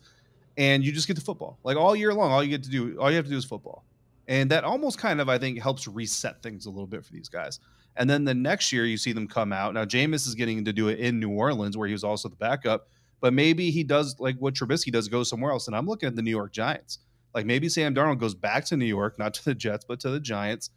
and 0.56 0.84
you 0.84 0.92
just 0.92 1.06
get 1.06 1.16
to 1.16 1.22
football. 1.22 1.58
Like 1.62 1.76
all 1.76 1.94
year 1.94 2.12
long, 2.12 2.32
all 2.32 2.42
you 2.42 2.50
get 2.50 2.62
to 2.64 2.70
do, 2.70 2.98
all 2.98 3.10
you 3.10 3.16
have 3.16 3.26
to 3.26 3.30
do 3.30 3.36
is 3.36 3.44
football, 3.44 3.84
and 4.28 4.50
that 4.50 4.64
almost 4.64 4.98
kind 4.98 5.20
of 5.20 5.28
I 5.28 5.38
think 5.38 5.60
helps 5.60 5.86
reset 5.86 6.42
things 6.42 6.66
a 6.66 6.70
little 6.70 6.86
bit 6.86 7.04
for 7.04 7.12
these 7.12 7.28
guys. 7.28 7.60
And 7.96 8.08
then 8.08 8.24
the 8.24 8.34
next 8.34 8.72
year, 8.72 8.84
you 8.84 8.96
see 8.96 9.12
them 9.12 9.26
come 9.26 9.52
out. 9.52 9.74
Now 9.74 9.84
Jameis 9.84 10.26
is 10.26 10.34
getting 10.34 10.64
to 10.64 10.72
do 10.72 10.88
it 10.88 10.98
in 10.98 11.20
New 11.20 11.30
Orleans, 11.30 11.76
where 11.76 11.86
he 11.86 11.92
was 11.92 12.04
also 12.04 12.28
the 12.28 12.36
backup. 12.36 12.88
But 13.20 13.34
maybe 13.34 13.70
he 13.70 13.84
does 13.84 14.18
like 14.18 14.36
what 14.38 14.54
Trubisky 14.54 14.90
does, 14.90 15.08
go 15.08 15.22
somewhere 15.22 15.52
else. 15.52 15.66
And 15.66 15.76
I'm 15.76 15.86
looking 15.86 16.06
at 16.06 16.16
the 16.16 16.22
New 16.22 16.30
York 16.30 16.52
Giants. 16.52 17.00
Like 17.34 17.46
maybe 17.46 17.68
Sam 17.68 17.94
Darnold 17.94 18.18
goes 18.18 18.34
back 18.34 18.64
to 18.66 18.76
New 18.76 18.86
York, 18.86 19.18
not 19.18 19.34
to 19.34 19.44
the 19.44 19.54
Jets, 19.54 19.84
but 19.84 20.00
to 20.00 20.10
the 20.10 20.20
Giants 20.20 20.70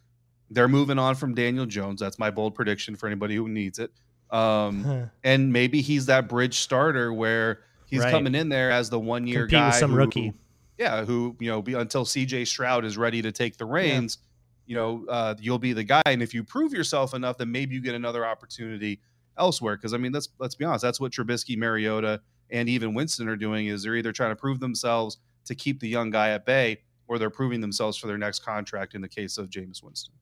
they're 0.53 0.67
moving 0.67 0.99
on 0.99 1.15
from 1.15 1.33
Daniel 1.33 1.65
Jones. 1.65 1.99
That's 1.99 2.19
my 2.19 2.29
bold 2.29 2.55
prediction 2.55 2.95
for 2.95 3.07
anybody 3.07 3.35
who 3.35 3.47
needs 3.47 3.79
it. 3.79 3.91
Um, 4.29 5.09
and 5.23 5.53
maybe 5.53 5.81
he's 5.81 6.07
that 6.07 6.27
bridge 6.27 6.57
starter 6.59 7.13
where 7.13 7.61
he's 7.85 7.99
right. 7.99 8.11
coming 8.11 8.33
in 8.33 8.49
there 8.49 8.71
as 8.71 8.89
the 8.89 8.99
one 8.99 9.27
year 9.27 9.45
guy, 9.45 9.71
some 9.71 9.91
who, 9.91 9.97
rookie. 9.97 10.33
Yeah, 10.77 11.05
who 11.05 11.35
you 11.39 11.49
know 11.49 11.61
be, 11.61 11.73
until 11.73 12.03
C.J. 12.03 12.45
Stroud 12.45 12.83
is 12.83 12.97
ready 12.97 13.21
to 13.21 13.31
take 13.31 13.57
the 13.57 13.65
reins. 13.65 14.17
Yeah. 14.19 14.29
You 14.65 14.75
know, 14.75 15.05
uh, 15.09 15.35
you'll 15.39 15.59
be 15.59 15.73
the 15.73 15.83
guy, 15.83 16.01
and 16.05 16.23
if 16.23 16.33
you 16.33 16.43
prove 16.43 16.73
yourself 16.73 17.13
enough, 17.13 17.37
then 17.37 17.51
maybe 17.51 17.75
you 17.75 17.81
get 17.81 17.95
another 17.95 18.25
opportunity 18.25 19.01
elsewhere. 19.37 19.75
Because 19.75 19.93
I 19.93 19.97
mean, 19.97 20.13
let's 20.13 20.29
let's 20.39 20.55
be 20.55 20.65
honest, 20.65 20.81
that's 20.81 20.99
what 20.99 21.11
Trubisky, 21.11 21.57
Mariota, 21.57 22.21
and 22.49 22.69
even 22.69 22.93
Winston 22.93 23.27
are 23.27 23.35
doing. 23.35 23.67
Is 23.67 23.83
they're 23.83 23.95
either 23.95 24.11
trying 24.11 24.31
to 24.31 24.35
prove 24.35 24.59
themselves 24.59 25.17
to 25.45 25.53
keep 25.53 25.79
the 25.79 25.89
young 25.89 26.09
guy 26.09 26.29
at 26.29 26.45
bay, 26.45 26.79
or 27.07 27.19
they're 27.19 27.29
proving 27.29 27.61
themselves 27.61 27.97
for 27.97 28.07
their 28.07 28.17
next 28.17 28.39
contract. 28.39 28.95
In 28.95 29.01
the 29.01 29.09
case 29.09 29.37
of 29.37 29.49
Jameis 29.49 29.83
Winston. 29.83 30.15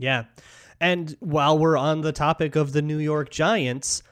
Yeah. 0.00 0.24
And 0.80 1.14
while 1.20 1.58
we're 1.58 1.76
on 1.76 2.00
the 2.00 2.12
topic 2.12 2.56
of 2.56 2.72
the 2.72 2.80
New 2.80 2.98
York 2.98 3.30
Giants, 3.30 4.02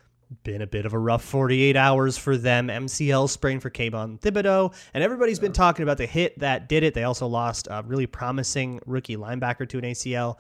been 0.45 0.61
a 0.61 0.67
bit 0.67 0.85
of 0.85 0.93
a 0.93 0.99
rough 0.99 1.25
48 1.25 1.75
hours 1.75 2.19
for 2.19 2.37
them. 2.37 2.69
MCL 2.69 3.31
sprain 3.31 3.61
for 3.61 3.71
Kayvon 3.71 4.21
Thibodeaux, 4.21 4.75
and 4.93 5.03
everybody's 5.03 5.39
been 5.39 5.55
talking 5.55 5.83
about 5.83 5.97
the 5.97 6.05
hit 6.05 6.39
that 6.41 6.69
did 6.69 6.83
it. 6.83 6.93
They 6.93 7.05
also 7.05 7.27
lost 7.27 7.67
a 7.71 7.83
really 7.87 8.07
promising 8.07 8.81
rookie 8.85 9.17
linebacker 9.17 9.67
to 9.71 9.79
an 9.79 9.85
ACL. 9.85 10.37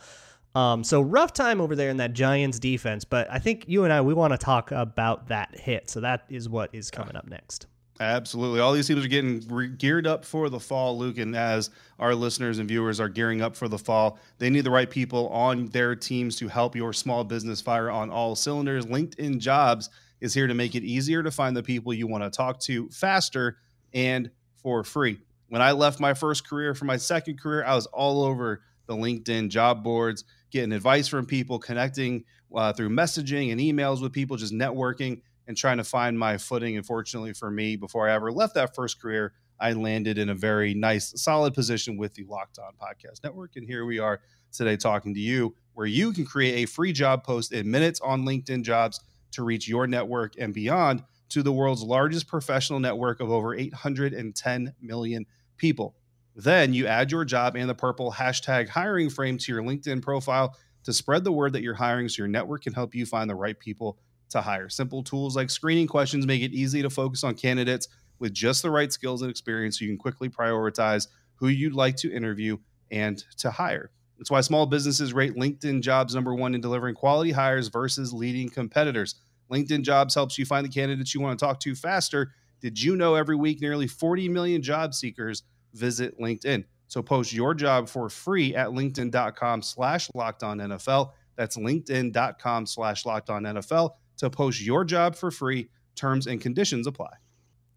Um, 0.54 0.84
so 0.84 1.00
rough 1.00 1.32
time 1.32 1.60
over 1.60 1.74
there 1.74 1.88
in 1.88 1.96
that 1.98 2.12
Giants 2.12 2.58
defense, 2.58 3.04
but 3.04 3.30
I 3.30 3.38
think 3.38 3.64
you 3.66 3.84
and 3.84 3.92
I 3.92 4.02
we 4.02 4.12
want 4.12 4.32
to 4.32 4.38
talk 4.38 4.70
about 4.72 5.28
that 5.28 5.58
hit. 5.58 5.88
So 5.88 6.00
that 6.00 6.24
is 6.28 6.48
what 6.48 6.70
is 6.74 6.90
coming 6.90 7.16
up 7.16 7.26
next. 7.26 7.66
Absolutely. 8.00 8.60
All 8.60 8.72
these 8.72 8.86
teams 8.86 9.04
are 9.04 9.08
getting 9.08 9.44
re- 9.48 9.68
geared 9.68 10.06
up 10.06 10.24
for 10.24 10.48
the 10.48 10.60
fall, 10.60 10.96
Luke. 10.96 11.18
And 11.18 11.34
as 11.34 11.70
our 11.98 12.14
listeners 12.14 12.58
and 12.60 12.68
viewers 12.68 13.00
are 13.00 13.08
gearing 13.08 13.42
up 13.42 13.56
for 13.56 13.66
the 13.66 13.78
fall, 13.78 14.18
they 14.38 14.50
need 14.50 14.60
the 14.62 14.70
right 14.70 14.88
people 14.88 15.28
on 15.30 15.66
their 15.68 15.96
teams 15.96 16.36
to 16.36 16.46
help 16.46 16.76
your 16.76 16.92
small 16.92 17.24
business 17.24 17.60
fire 17.60 17.90
on 17.90 18.10
all 18.10 18.36
cylinders. 18.36 18.86
LinkedIn 18.86 19.38
Jobs 19.38 19.90
is 20.20 20.32
here 20.32 20.46
to 20.46 20.54
make 20.54 20.76
it 20.76 20.84
easier 20.84 21.24
to 21.24 21.30
find 21.30 21.56
the 21.56 21.62
people 21.62 21.92
you 21.92 22.06
want 22.06 22.22
to 22.22 22.30
talk 22.30 22.60
to 22.60 22.88
faster 22.90 23.58
and 23.92 24.30
for 24.54 24.84
free. 24.84 25.18
When 25.48 25.62
I 25.62 25.72
left 25.72 25.98
my 25.98 26.14
first 26.14 26.46
career 26.48 26.74
for 26.74 26.84
my 26.84 26.96
second 26.98 27.40
career, 27.40 27.64
I 27.64 27.74
was 27.74 27.86
all 27.86 28.22
over 28.22 28.62
the 28.86 28.94
LinkedIn 28.94 29.48
job 29.48 29.82
boards, 29.82 30.24
getting 30.50 30.72
advice 30.72 31.08
from 31.08 31.26
people, 31.26 31.58
connecting 31.58 32.24
uh, 32.54 32.72
through 32.72 32.90
messaging 32.90 33.50
and 33.50 33.60
emails 33.60 34.00
with 34.00 34.12
people, 34.12 34.36
just 34.36 34.52
networking 34.52 35.20
and 35.48 35.56
trying 35.56 35.78
to 35.78 35.84
find 35.84 36.16
my 36.16 36.36
footing. 36.38 36.76
And 36.76 36.86
fortunately 36.86 37.32
for 37.32 37.50
me, 37.50 37.74
before 37.74 38.08
I 38.08 38.14
ever 38.14 38.30
left 38.30 38.54
that 38.54 38.74
first 38.74 39.00
career, 39.00 39.32
I 39.58 39.72
landed 39.72 40.18
in 40.18 40.28
a 40.28 40.34
very 40.34 40.74
nice, 40.74 41.20
solid 41.20 41.54
position 41.54 41.96
with 41.96 42.14
the 42.14 42.24
Locked 42.24 42.58
On 42.60 42.72
Podcast 42.74 43.24
Network. 43.24 43.56
And 43.56 43.66
here 43.66 43.84
we 43.84 43.98
are 43.98 44.20
today 44.52 44.76
talking 44.76 45.14
to 45.14 45.20
you, 45.20 45.56
where 45.72 45.86
you 45.86 46.12
can 46.12 46.24
create 46.24 46.62
a 46.62 46.66
free 46.66 46.92
job 46.92 47.24
post 47.24 47.52
in 47.52 47.68
minutes 47.70 48.00
on 48.00 48.24
LinkedIn 48.24 48.62
jobs 48.62 49.00
to 49.32 49.42
reach 49.42 49.66
your 49.66 49.86
network 49.86 50.34
and 50.38 50.54
beyond 50.54 51.02
to 51.30 51.42
the 51.42 51.52
world's 51.52 51.82
largest 51.82 52.28
professional 52.28 52.78
network 52.78 53.20
of 53.20 53.30
over 53.30 53.54
810 53.54 54.74
million 54.80 55.26
people. 55.56 55.96
Then 56.36 56.72
you 56.72 56.86
add 56.86 57.10
your 57.10 57.24
job 57.24 57.56
and 57.56 57.68
the 57.68 57.74
purple 57.74 58.12
hashtag 58.12 58.68
hiring 58.68 59.10
frame 59.10 59.38
to 59.38 59.52
your 59.52 59.62
LinkedIn 59.62 60.02
profile 60.02 60.56
to 60.84 60.92
spread 60.92 61.24
the 61.24 61.32
word 61.32 61.52
that 61.54 61.62
you're 61.62 61.74
hiring 61.74 62.08
so 62.08 62.22
your 62.22 62.28
network 62.28 62.62
can 62.62 62.72
help 62.72 62.94
you 62.94 63.04
find 63.04 63.28
the 63.28 63.34
right 63.34 63.58
people 63.58 63.98
to 64.30 64.40
hire. 64.40 64.68
Simple 64.68 65.02
tools 65.02 65.36
like 65.36 65.50
screening 65.50 65.86
questions 65.86 66.26
make 66.26 66.42
it 66.42 66.52
easy 66.52 66.82
to 66.82 66.90
focus 66.90 67.24
on 67.24 67.34
candidates 67.34 67.88
with 68.18 68.32
just 68.32 68.62
the 68.62 68.70
right 68.70 68.92
skills 68.92 69.22
and 69.22 69.30
experience 69.30 69.78
so 69.78 69.84
you 69.84 69.90
can 69.90 69.98
quickly 69.98 70.28
prioritize 70.28 71.06
who 71.36 71.48
you'd 71.48 71.74
like 71.74 71.96
to 71.96 72.12
interview 72.12 72.56
and 72.90 73.24
to 73.38 73.50
hire. 73.50 73.90
That's 74.18 74.30
why 74.30 74.40
small 74.40 74.66
businesses 74.66 75.12
rate 75.12 75.36
LinkedIn 75.36 75.80
jobs 75.80 76.14
number 76.14 76.34
one 76.34 76.54
in 76.54 76.60
delivering 76.60 76.96
quality 76.96 77.30
hires 77.30 77.68
versus 77.68 78.12
leading 78.12 78.48
competitors. 78.48 79.14
LinkedIn 79.50 79.82
jobs 79.82 80.14
helps 80.14 80.36
you 80.36 80.44
find 80.44 80.64
the 80.64 80.70
candidates 80.70 81.14
you 81.14 81.20
want 81.20 81.38
to 81.38 81.44
talk 81.44 81.60
to 81.60 81.74
faster. 81.74 82.32
Did 82.60 82.82
you 82.82 82.96
know 82.96 83.14
every 83.14 83.36
week 83.36 83.60
nearly 83.60 83.86
40 83.86 84.28
million 84.28 84.60
job 84.60 84.92
seekers 84.92 85.44
visit 85.72 86.18
LinkedIn? 86.18 86.64
So 86.88 87.02
post 87.02 87.32
your 87.32 87.54
job 87.54 87.88
for 87.88 88.08
free 88.08 88.56
at 88.56 88.68
LinkedIn.com 88.68 89.62
slash 89.62 90.10
locked 90.14 90.42
on 90.42 90.58
NFL. 90.58 91.10
That's 91.36 91.56
LinkedIn.com 91.56 92.66
slash 92.66 93.06
locked 93.06 93.30
on 93.30 93.44
NFL 93.44 93.92
to 94.18 94.30
post 94.30 94.60
your 94.60 94.84
job 94.84 95.16
for 95.16 95.30
free. 95.30 95.68
Terms 95.94 96.26
and 96.26 96.40
conditions 96.40 96.86
apply. 96.86 97.10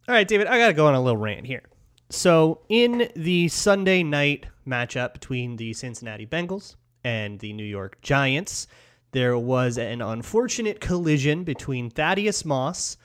All 0.08 0.16
right, 0.16 0.28
David, 0.28 0.48
I 0.48 0.60
got 0.60 0.68
to 0.68 0.74
go 0.74 0.88
on 0.88 0.94
a 0.94 1.02
little 1.02 1.18
rant 1.18 1.46
here. 1.46 1.64
So, 2.10 2.62
in 2.70 3.10
the 3.16 3.48
Sunday 3.48 4.04
night 4.04 4.46
matchup 4.68 5.14
between 5.14 5.56
the 5.56 5.74
Cincinnati 5.74 6.26
Bengals 6.26 6.76
and 7.04 7.40
the 7.40 7.54
New 7.54 7.66
York 7.66 8.02
Giants, 8.02 8.68
there 9.12 9.38
was 9.38 9.78
an 9.78 10.02
unfortunate 10.02 10.82
collision 10.82 11.44
between 11.44 11.90
Thaddeus 11.90 12.44
Moss 12.46 12.98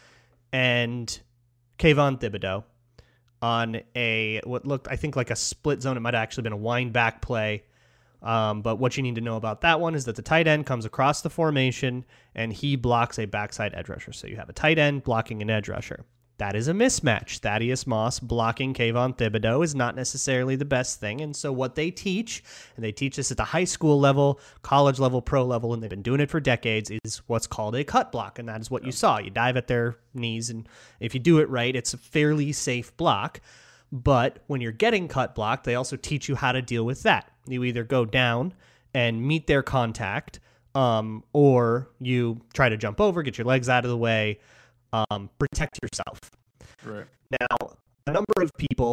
and 0.52 1.20
Kayvon 1.78 2.20
Thibodeaux 2.20 2.64
on 3.42 3.80
a 3.94 4.40
what 4.44 4.66
looked, 4.66 4.88
I 4.88 4.96
think, 4.96 5.16
like 5.16 5.30
a 5.30 5.36
split 5.36 5.82
zone. 5.82 5.96
It 5.96 6.00
might 6.00 6.14
have 6.14 6.22
actually 6.22 6.42
been 6.42 6.52
a 6.52 6.56
wind 6.56 6.92
back 6.92 7.22
play. 7.22 7.64
Um, 8.22 8.62
but 8.62 8.76
what 8.76 8.96
you 8.96 9.02
need 9.02 9.14
to 9.16 9.20
know 9.20 9.36
about 9.36 9.60
that 9.60 9.80
one 9.80 9.94
is 9.94 10.04
that 10.06 10.16
the 10.16 10.22
tight 10.22 10.46
end 10.46 10.66
comes 10.66 10.84
across 10.84 11.20
the 11.20 11.30
formation 11.30 12.04
and 12.34 12.52
he 12.52 12.76
blocks 12.76 13.18
a 13.18 13.26
backside 13.26 13.74
edge 13.74 13.88
rusher. 13.88 14.12
So 14.12 14.26
you 14.26 14.36
have 14.36 14.48
a 14.48 14.54
tight 14.54 14.78
end 14.78 15.04
blocking 15.04 15.42
an 15.42 15.50
edge 15.50 15.68
rusher. 15.68 16.04
That 16.38 16.54
is 16.54 16.68
a 16.68 16.72
mismatch. 16.72 17.38
Thaddeus 17.38 17.86
Moss 17.86 18.20
blocking 18.20 18.74
Kayvon 18.74 19.16
Thibodeaux 19.16 19.64
is 19.64 19.74
not 19.74 19.96
necessarily 19.96 20.54
the 20.54 20.66
best 20.66 21.00
thing. 21.00 21.22
And 21.22 21.34
so, 21.34 21.50
what 21.50 21.76
they 21.76 21.90
teach, 21.90 22.44
and 22.76 22.84
they 22.84 22.92
teach 22.92 23.16
this 23.16 23.30
at 23.30 23.38
the 23.38 23.44
high 23.44 23.64
school 23.64 23.98
level, 23.98 24.38
college 24.60 24.98
level, 24.98 25.22
pro 25.22 25.44
level, 25.44 25.72
and 25.72 25.82
they've 25.82 25.88
been 25.88 26.02
doing 26.02 26.20
it 26.20 26.30
for 26.30 26.38
decades, 26.38 26.90
is 26.90 27.22
what's 27.26 27.46
called 27.46 27.74
a 27.74 27.84
cut 27.84 28.12
block. 28.12 28.38
And 28.38 28.48
that 28.50 28.60
is 28.60 28.70
what 28.70 28.84
you 28.84 28.92
saw. 28.92 29.18
You 29.18 29.30
dive 29.30 29.56
at 29.56 29.66
their 29.66 29.96
knees, 30.12 30.50
and 30.50 30.68
if 31.00 31.14
you 31.14 31.20
do 31.20 31.38
it 31.38 31.48
right, 31.48 31.74
it's 31.74 31.94
a 31.94 31.98
fairly 31.98 32.52
safe 32.52 32.94
block. 32.98 33.40
But 33.92 34.40
when 34.46 34.60
you're 34.60 34.72
getting 34.72 35.08
cut 35.08 35.34
blocked, 35.34 35.64
they 35.64 35.74
also 35.74 35.96
teach 35.96 36.28
you 36.28 36.34
how 36.34 36.52
to 36.52 36.60
deal 36.60 36.84
with 36.84 37.02
that. 37.04 37.30
You 37.46 37.64
either 37.64 37.84
go 37.84 38.04
down 38.04 38.52
and 38.94 39.22
meet 39.22 39.46
their 39.46 39.62
contact, 39.62 40.40
um, 40.74 41.22
or 41.32 41.90
you 42.00 42.40
try 42.52 42.68
to 42.68 42.76
jump 42.76 43.00
over, 43.00 43.22
get 43.22 43.38
your 43.38 43.46
legs 43.46 43.68
out 43.68 43.84
of 43.84 43.90
the 43.90 43.96
way, 43.96 44.40
um, 44.92 45.30
protect 45.38 45.78
yourself. 45.82 46.18
Right. 46.84 47.06
Now, 47.40 47.76
a 48.06 48.12
number 48.12 48.42
of 48.42 48.50
people, 48.58 48.92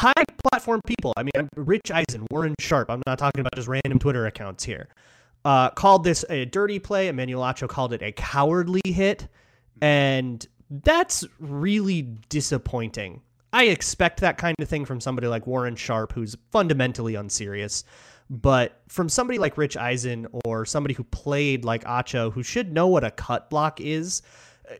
high 0.00 0.24
platform 0.50 0.80
people, 0.86 1.12
I 1.16 1.22
mean, 1.22 1.48
Rich 1.56 1.90
Eisen, 1.90 2.26
Warren 2.30 2.54
Sharp, 2.60 2.90
I'm 2.90 3.02
not 3.06 3.18
talking 3.18 3.40
about 3.40 3.54
just 3.54 3.68
random 3.68 3.98
Twitter 3.98 4.26
accounts 4.26 4.64
here, 4.64 4.88
uh, 5.44 5.70
called 5.70 6.04
this 6.04 6.24
a 6.28 6.44
dirty 6.44 6.78
play. 6.78 7.08
Emmanuel 7.08 7.42
Acho 7.42 7.68
called 7.68 7.92
it 7.92 8.02
a 8.02 8.12
cowardly 8.12 8.82
hit. 8.84 9.28
And 9.80 10.46
that's 10.68 11.24
really 11.38 12.02
disappointing. 12.28 13.22
I 13.52 13.64
expect 13.64 14.20
that 14.20 14.38
kind 14.38 14.56
of 14.60 14.68
thing 14.68 14.84
from 14.84 15.00
somebody 15.00 15.26
like 15.26 15.46
Warren 15.46 15.76
Sharp, 15.76 16.12
who's 16.12 16.36
fundamentally 16.52 17.14
unserious. 17.14 17.84
But 18.28 18.80
from 18.88 19.08
somebody 19.08 19.40
like 19.40 19.58
Rich 19.58 19.76
Eisen 19.76 20.28
or 20.44 20.64
somebody 20.64 20.94
who 20.94 21.02
played 21.02 21.64
like 21.64 21.82
Acho, 21.84 22.32
who 22.32 22.44
should 22.44 22.72
know 22.72 22.86
what 22.86 23.02
a 23.02 23.10
cut 23.10 23.50
block 23.50 23.80
is, 23.80 24.22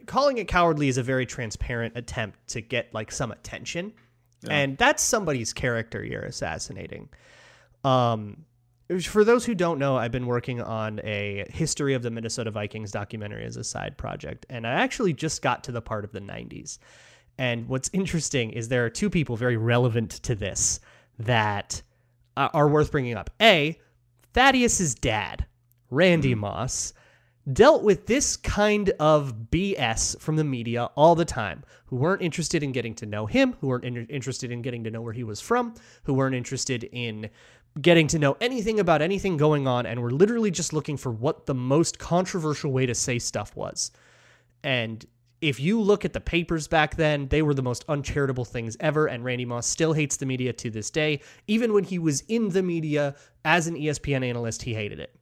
calling 0.07 0.39
it 0.39 0.47
cowardly 0.47 0.89
is 0.89 0.99
a 0.99 1.03
very 1.03 1.27
transparent 1.27 1.97
attempt 1.97 2.47
to 2.49 2.61
get 2.61 2.95
like 2.95 3.11
some 3.11 3.33
attention. 3.33 3.93
Yeah. 4.43 4.53
And 4.53 4.79
that's 4.79 5.03
somebody's 5.03 5.53
character 5.53 6.05
you're 6.05 6.23
assassinating. 6.23 7.09
Um, 7.85 8.45
for 9.03 9.25
those 9.25 9.45
who 9.45 9.55
don't 9.55 9.79
know, 9.79 9.97
I've 9.97 10.11
been 10.11 10.27
working 10.27 10.61
on 10.61 11.01
a 11.05 11.47
history 11.51 11.95
of 11.95 12.03
the 12.03 12.11
Minnesota 12.11 12.51
Vikings 12.51 12.91
documentary 12.91 13.45
as 13.45 13.57
a 13.57 13.65
side 13.65 13.97
project, 13.97 14.47
and 14.51 14.67
I 14.67 14.73
actually 14.73 15.13
just 15.13 15.43
got 15.43 15.65
to 15.65 15.73
the 15.73 15.81
part 15.81 16.05
of 16.05 16.13
the 16.13 16.21
90s. 16.21 16.79
And 17.41 17.69
what's 17.69 17.89
interesting 17.95 18.51
is 18.51 18.69
there 18.69 18.85
are 18.85 18.91
two 18.91 19.09
people 19.09 19.35
very 19.35 19.57
relevant 19.57 20.11
to 20.25 20.35
this 20.35 20.79
that 21.19 21.81
uh, 22.37 22.51
are 22.53 22.69
worth 22.69 22.93
bringing 22.93 23.17
up. 23.17 23.31
A, 23.41 23.81
Thaddeus's 24.35 24.95
dad, 24.95 25.47
Randy 25.89 26.35
mm. 26.35 26.41
Moss, 26.41 26.93
dealt 27.51 27.83
with 27.83 28.05
this 28.05 28.37
kind 28.37 28.91
of 29.01 29.47
BS 29.51 30.21
from 30.21 30.37
the 30.37 30.45
media 30.45 30.91
all 30.97 31.15
the 31.15 31.25
time, 31.25 31.65
who 31.87 31.97
weren't 31.97 32.21
interested 32.21 32.63
in 32.63 32.73
getting 32.73 32.95
to 32.97 33.07
know 33.07 33.25
him, 33.25 33.57
who 33.63 33.69
weren't 33.69 33.87
in- 33.87 34.07
interested 34.09 34.53
in 34.53 34.61
getting 34.61 34.85
to 34.85 34.91
know 34.91 35.01
where 35.01 35.15
he 35.15 35.25
was 35.25 35.41
from, 35.41 35.73
who 36.03 36.13
weren't 36.13 36.35
interested 36.35 36.85
in 36.93 37.31
getting 37.81 38.07
to 38.09 38.19
know 38.19 38.37
anything 38.43 38.79
about 38.79 39.01
anything 39.01 39.39
going 39.39 39.67
on, 39.67 39.87
and 39.87 40.03
were 40.03 40.11
literally 40.11 40.51
just 40.51 40.75
looking 40.75 40.99
for 40.99 41.11
what 41.11 41.47
the 41.47 41.55
most 41.55 41.99
controversial 41.99 42.71
way 42.71 42.85
to 42.85 42.95
say 42.95 43.19
stuff 43.19 43.57
was. 43.57 43.93
And 44.63 45.07
if 45.41 45.59
you 45.59 45.81
look 45.81 46.05
at 46.05 46.13
the 46.13 46.21
papers 46.21 46.69
back 46.69 46.97
then, 46.97 47.29
they 47.29 47.43
were 47.43 47.55
the 47.55 47.63
most 47.63 47.85
uncharitable 47.89 48.45
things 48.45 48.77
ever, 48.81 49.07
and 49.07 49.25
Randy 49.25 49.45
Moss 49.45 49.67
still 49.67 49.93
hates 49.93 50.17
the 50.17 50.27
media 50.27 50.53
to 50.53 50.71
this 50.71 50.91
day. 50.91 51.21
Even 51.47 51.73
when 51.73 51.85
he 51.85 51.99
was 51.99 52.23
in 52.29 52.51
the 52.51 52.63
media 52.63 53.15
as 53.45 53.67
an 53.67 53.75
ESPN 53.75 54.25
analyst, 54.25 54.63
he 54.63 54.75
hated 54.75 55.01
it. 55.01 55.15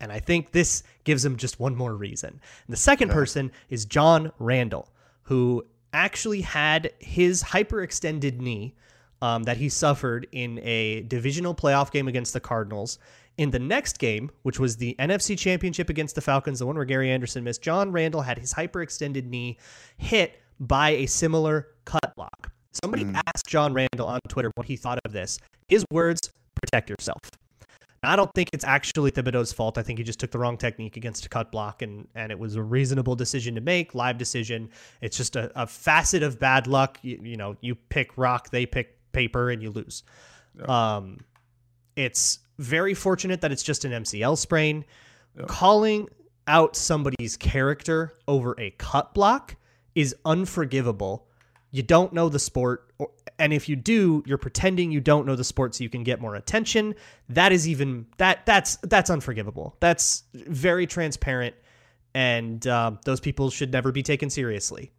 And 0.00 0.12
I 0.12 0.20
think 0.20 0.52
this 0.52 0.82
gives 1.04 1.24
him 1.24 1.36
just 1.36 1.60
one 1.60 1.74
more 1.74 1.94
reason. 1.94 2.30
And 2.30 2.72
the 2.72 2.76
second 2.76 3.10
person 3.10 3.50
is 3.68 3.84
John 3.84 4.32
Randle, 4.38 4.88
who 5.22 5.66
actually 5.92 6.40
had 6.40 6.92
his 6.98 7.42
hyperextended 7.42 8.38
knee 8.38 8.76
um, 9.20 9.42
that 9.44 9.56
he 9.56 9.68
suffered 9.68 10.26
in 10.32 10.60
a 10.60 11.02
divisional 11.02 11.54
playoff 11.54 11.90
game 11.90 12.08
against 12.08 12.32
the 12.32 12.40
Cardinals. 12.40 12.98
In 13.38 13.50
the 13.50 13.58
next 13.58 13.98
game, 13.98 14.30
which 14.42 14.58
was 14.58 14.76
the 14.76 14.94
NFC 14.98 15.38
Championship 15.38 15.88
against 15.88 16.14
the 16.16 16.20
Falcons, 16.20 16.58
the 16.58 16.66
one 16.66 16.76
where 16.76 16.84
Gary 16.84 17.10
Anderson 17.10 17.44
missed, 17.44 17.62
John 17.62 17.92
Randle 17.92 18.20
had 18.20 18.36
his 18.36 18.52
hyperextended 18.52 19.26
knee 19.26 19.58
hit 19.96 20.40
by 20.60 20.90
a 20.90 21.06
similar 21.06 21.68
cut 21.84 22.14
block. 22.16 22.52
Somebody 22.82 23.04
mm. 23.04 23.20
asked 23.28 23.46
John 23.46 23.72
Randle 23.72 24.06
on 24.06 24.20
Twitter 24.28 24.50
what 24.56 24.66
he 24.66 24.76
thought 24.76 24.98
of 25.04 25.12
this. 25.12 25.38
His 25.68 25.84
words 25.90 26.20
protect 26.54 26.90
yourself. 26.90 27.18
Now, 28.02 28.12
I 28.12 28.16
don't 28.16 28.32
think 28.34 28.50
it's 28.52 28.64
actually 28.64 29.10
Thibodeaux's 29.10 29.52
fault. 29.52 29.78
I 29.78 29.82
think 29.82 29.98
he 29.98 30.04
just 30.04 30.20
took 30.20 30.30
the 30.30 30.38
wrong 30.38 30.56
technique 30.56 30.96
against 30.96 31.26
a 31.26 31.28
cut 31.28 31.50
block, 31.50 31.82
and 31.82 32.06
and 32.14 32.30
it 32.30 32.38
was 32.38 32.54
a 32.54 32.62
reasonable 32.62 33.16
decision 33.16 33.54
to 33.56 33.60
make, 33.60 33.94
live 33.94 34.18
decision. 34.18 34.70
It's 35.00 35.16
just 35.16 35.34
a, 35.36 35.50
a 35.60 35.66
facet 35.66 36.22
of 36.22 36.38
bad 36.38 36.66
luck. 36.66 36.98
You, 37.02 37.18
you, 37.22 37.36
know, 37.36 37.56
you 37.60 37.74
pick 37.74 38.16
rock, 38.16 38.50
they 38.50 38.66
pick 38.66 38.96
paper, 39.12 39.50
and 39.50 39.62
you 39.62 39.70
lose. 39.70 40.04
Yeah. 40.56 40.96
Um, 40.96 41.18
it's 41.96 42.38
very 42.58 42.94
fortunate 42.94 43.40
that 43.40 43.52
it's 43.52 43.62
just 43.62 43.84
an 43.84 43.92
MCL 43.92 44.38
sprain. 44.38 44.84
Yeah. 45.36 45.44
Calling 45.46 46.08
out 46.46 46.76
somebody's 46.76 47.36
character 47.36 48.14
over 48.26 48.54
a 48.58 48.70
cut 48.72 49.14
block 49.14 49.56
is 49.94 50.14
unforgivable. 50.24 51.26
You 51.70 51.82
don't 51.82 52.12
know 52.12 52.28
the 52.28 52.38
sport, 52.38 52.92
or, 52.98 53.10
and 53.38 53.52
if 53.52 53.68
you 53.68 53.76
do 53.76 54.22
you're 54.26 54.38
pretending 54.38 54.90
you 54.90 55.00
don't 55.00 55.26
know 55.26 55.36
the 55.36 55.44
sport 55.44 55.74
so 55.74 55.84
you 55.84 55.90
can 55.90 56.02
get 56.02 56.20
more 56.20 56.34
attention 56.34 56.94
that 57.28 57.52
is 57.52 57.68
even 57.68 58.06
that 58.16 58.44
that's 58.46 58.76
that's 58.82 59.10
unforgivable 59.10 59.76
that's 59.80 60.24
very 60.34 60.86
transparent 60.86 61.54
and 62.14 62.66
uh, 62.66 62.90
those 63.04 63.20
people 63.20 63.50
should 63.50 63.72
never 63.72 63.92
be 63.92 64.02
taken 64.02 64.28
seriously 64.28 64.90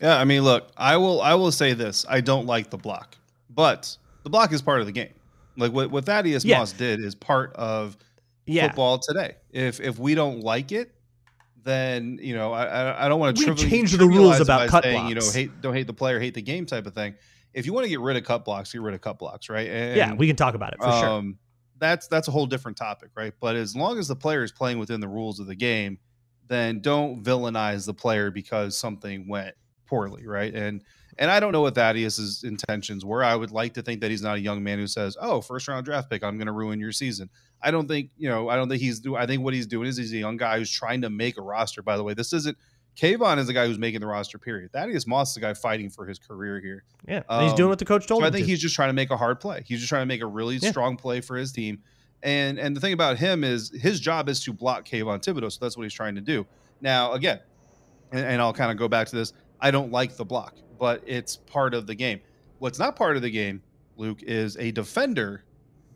Yeah, 0.00 0.16
I 0.16 0.24
mean, 0.24 0.42
look, 0.42 0.70
I 0.76 0.96
will 0.96 1.20
I 1.20 1.34
will 1.34 1.52
say 1.52 1.72
this: 1.72 2.06
I 2.08 2.20
don't 2.20 2.46
like 2.46 2.70
the 2.70 2.76
block, 2.76 3.16
but 3.50 3.96
the 4.22 4.30
block 4.30 4.52
is 4.52 4.62
part 4.62 4.80
of 4.80 4.86
the 4.86 4.92
game. 4.92 5.12
Like 5.58 5.72
what 5.72 5.90
what 5.90 6.04
Thaddeus 6.06 6.44
Yeah. 6.44 6.58
Moss 6.58 6.72
did 6.72 7.00
is 7.00 7.14
part 7.14 7.54
of 7.54 7.96
Yeah. 8.46 8.68
football 8.68 8.98
today. 8.98 9.34
If 9.50 9.80
if 9.80 9.98
we 9.98 10.14
don't 10.14 10.40
like 10.40 10.72
it, 10.72 10.94
then 11.62 12.18
you 12.22 12.34
know 12.34 12.52
I 12.52 13.04
I, 13.04 13.08
don't 13.08 13.20
want 13.20 13.36
to 13.36 13.54
change 13.54 13.92
the 13.92 14.06
rules 14.06 14.40
about 14.40 14.68
cut 14.68 14.84
saying, 14.84 15.08
You 15.08 15.16
know, 15.16 15.30
hate 15.30 15.60
don't 15.60 15.74
hate 15.74 15.86
the 15.86 15.92
player, 15.92 16.18
hate 16.20 16.34
the 16.34 16.42
game 16.42 16.64
type 16.64 16.86
of 16.86 16.94
thing. 16.94 17.14
If 17.52 17.66
you 17.66 17.72
want 17.72 17.84
to 17.84 17.88
get 17.90 18.00
rid 18.00 18.16
of 18.16 18.24
cut 18.24 18.44
blocks, 18.44 18.72
get 18.72 18.80
rid 18.82 18.94
of 18.94 19.00
cut 19.00 19.18
blocks, 19.18 19.48
right? 19.48 19.68
And, 19.68 19.96
yeah, 19.96 20.14
we 20.14 20.26
can 20.26 20.36
talk 20.36 20.54
about 20.54 20.72
it 20.74 20.78
for 20.78 20.92
sure. 20.92 21.08
um, 21.10 21.38
That's 21.78 22.06
that's 22.06 22.28
a 22.28 22.30
whole 22.30 22.46
different 22.46 22.76
topic, 22.76 23.10
right? 23.16 23.32
But 23.40 23.56
as 23.56 23.74
long 23.74 23.98
as 23.98 24.06
the 24.08 24.16
player 24.16 24.42
is 24.42 24.52
playing 24.52 24.78
within 24.78 25.00
the 25.00 25.08
rules 25.08 25.40
of 25.40 25.46
the 25.46 25.54
game, 25.54 25.98
then 26.46 26.80
don't 26.80 27.22
villainize 27.22 27.84
the 27.86 27.94
player 27.94 28.30
because 28.30 28.76
something 28.76 29.28
went 29.28 29.54
poorly, 29.86 30.26
right? 30.26 30.54
And 30.54 30.82
and 31.18 31.30
I 31.30 31.40
don't 31.40 31.52
know 31.52 31.60
what 31.62 31.74
Thaddeus's 31.74 32.44
intentions 32.44 33.04
were. 33.04 33.24
I 33.24 33.34
would 33.34 33.50
like 33.50 33.74
to 33.74 33.82
think 33.82 34.00
that 34.00 34.10
he's 34.10 34.22
not 34.22 34.36
a 34.36 34.40
young 34.40 34.62
man 34.62 34.78
who 34.78 34.86
says, 34.86 35.16
"Oh, 35.20 35.40
first 35.40 35.68
round 35.68 35.84
draft 35.84 36.10
pick, 36.10 36.22
I'm 36.22 36.36
going 36.38 36.46
to 36.46 36.52
ruin 36.52 36.78
your 36.80 36.92
season." 36.92 37.28
I 37.62 37.70
don't 37.70 37.88
think 37.88 38.10
you 38.16 38.28
know. 38.28 38.48
I 38.48 38.56
don't 38.56 38.68
think 38.68 38.80
he's 38.80 39.00
do. 39.00 39.16
I 39.16 39.26
think 39.26 39.42
what 39.42 39.54
he's 39.54 39.66
doing 39.66 39.88
is 39.88 39.96
he's 39.96 40.12
a 40.12 40.16
young 40.18 40.36
guy 40.36 40.58
who's 40.58 40.70
trying 40.70 41.02
to 41.02 41.10
make 41.10 41.36
a 41.38 41.42
roster. 41.42 41.82
By 41.82 41.96
the 41.96 42.04
way, 42.04 42.14
this 42.14 42.32
isn't. 42.32 42.56
Kayvon 42.96 43.38
is 43.38 43.46
the 43.46 43.52
guy 43.52 43.66
who's 43.66 43.78
making 43.78 44.00
the 44.00 44.06
roster. 44.08 44.38
Period. 44.38 44.72
Thaddeus 44.72 45.06
Moss 45.06 45.28
is 45.30 45.34
the 45.34 45.40
guy 45.40 45.54
fighting 45.54 45.88
for 45.88 46.04
his 46.06 46.18
career 46.18 46.60
here. 46.60 46.82
Yeah, 47.06 47.22
and 47.28 47.44
he's 47.44 47.52
doing 47.52 47.66
um, 47.66 47.70
what 47.70 47.78
the 47.78 47.84
coach 47.84 48.06
told 48.08 48.22
him. 48.22 48.24
So 48.24 48.28
I 48.28 48.30
think 48.32 48.46
to. 48.46 48.50
he's 48.50 48.60
just 48.60 48.74
trying 48.74 48.88
to 48.88 48.92
make 48.94 49.10
a 49.10 49.16
hard 49.16 49.38
play. 49.40 49.62
He's 49.66 49.78
just 49.78 49.88
trying 49.88 50.02
to 50.02 50.06
make 50.06 50.20
a 50.20 50.26
really 50.26 50.56
Yeah. 50.56 50.70
strong 50.70 50.96
play 50.96 51.20
for 51.20 51.36
his 51.36 51.52
team. 51.52 51.80
And 52.24 52.58
and 52.58 52.74
the 52.76 52.80
thing 52.80 52.92
about 52.92 53.16
him 53.18 53.44
is 53.44 53.70
his 53.70 54.00
job 54.00 54.28
is 54.28 54.42
to 54.44 54.52
block 54.52 54.84
Kayvon 54.84 55.22
Thibodeaux. 55.22 55.52
So 55.52 55.58
that's 55.60 55.76
what 55.76 55.84
he's 55.84 55.92
trying 55.94 56.16
to 56.16 56.20
do. 56.20 56.44
Now, 56.80 57.12
again, 57.12 57.38
and, 58.10 58.24
and 58.24 58.42
I'll 58.42 58.52
kind 58.52 58.72
of 58.72 58.76
go 58.76 58.88
back 58.88 59.06
to 59.08 59.16
this. 59.16 59.32
I 59.60 59.70
don't 59.70 59.90
like 59.90 60.16
the 60.16 60.24
block, 60.24 60.54
but 60.78 61.02
it's 61.06 61.36
part 61.36 61.74
of 61.74 61.86
the 61.86 61.94
game. 61.94 62.20
What's 62.58 62.78
not 62.78 62.96
part 62.96 63.16
of 63.16 63.22
the 63.22 63.30
game, 63.30 63.62
Luke, 63.96 64.22
is 64.22 64.56
a 64.56 64.70
defender 64.70 65.44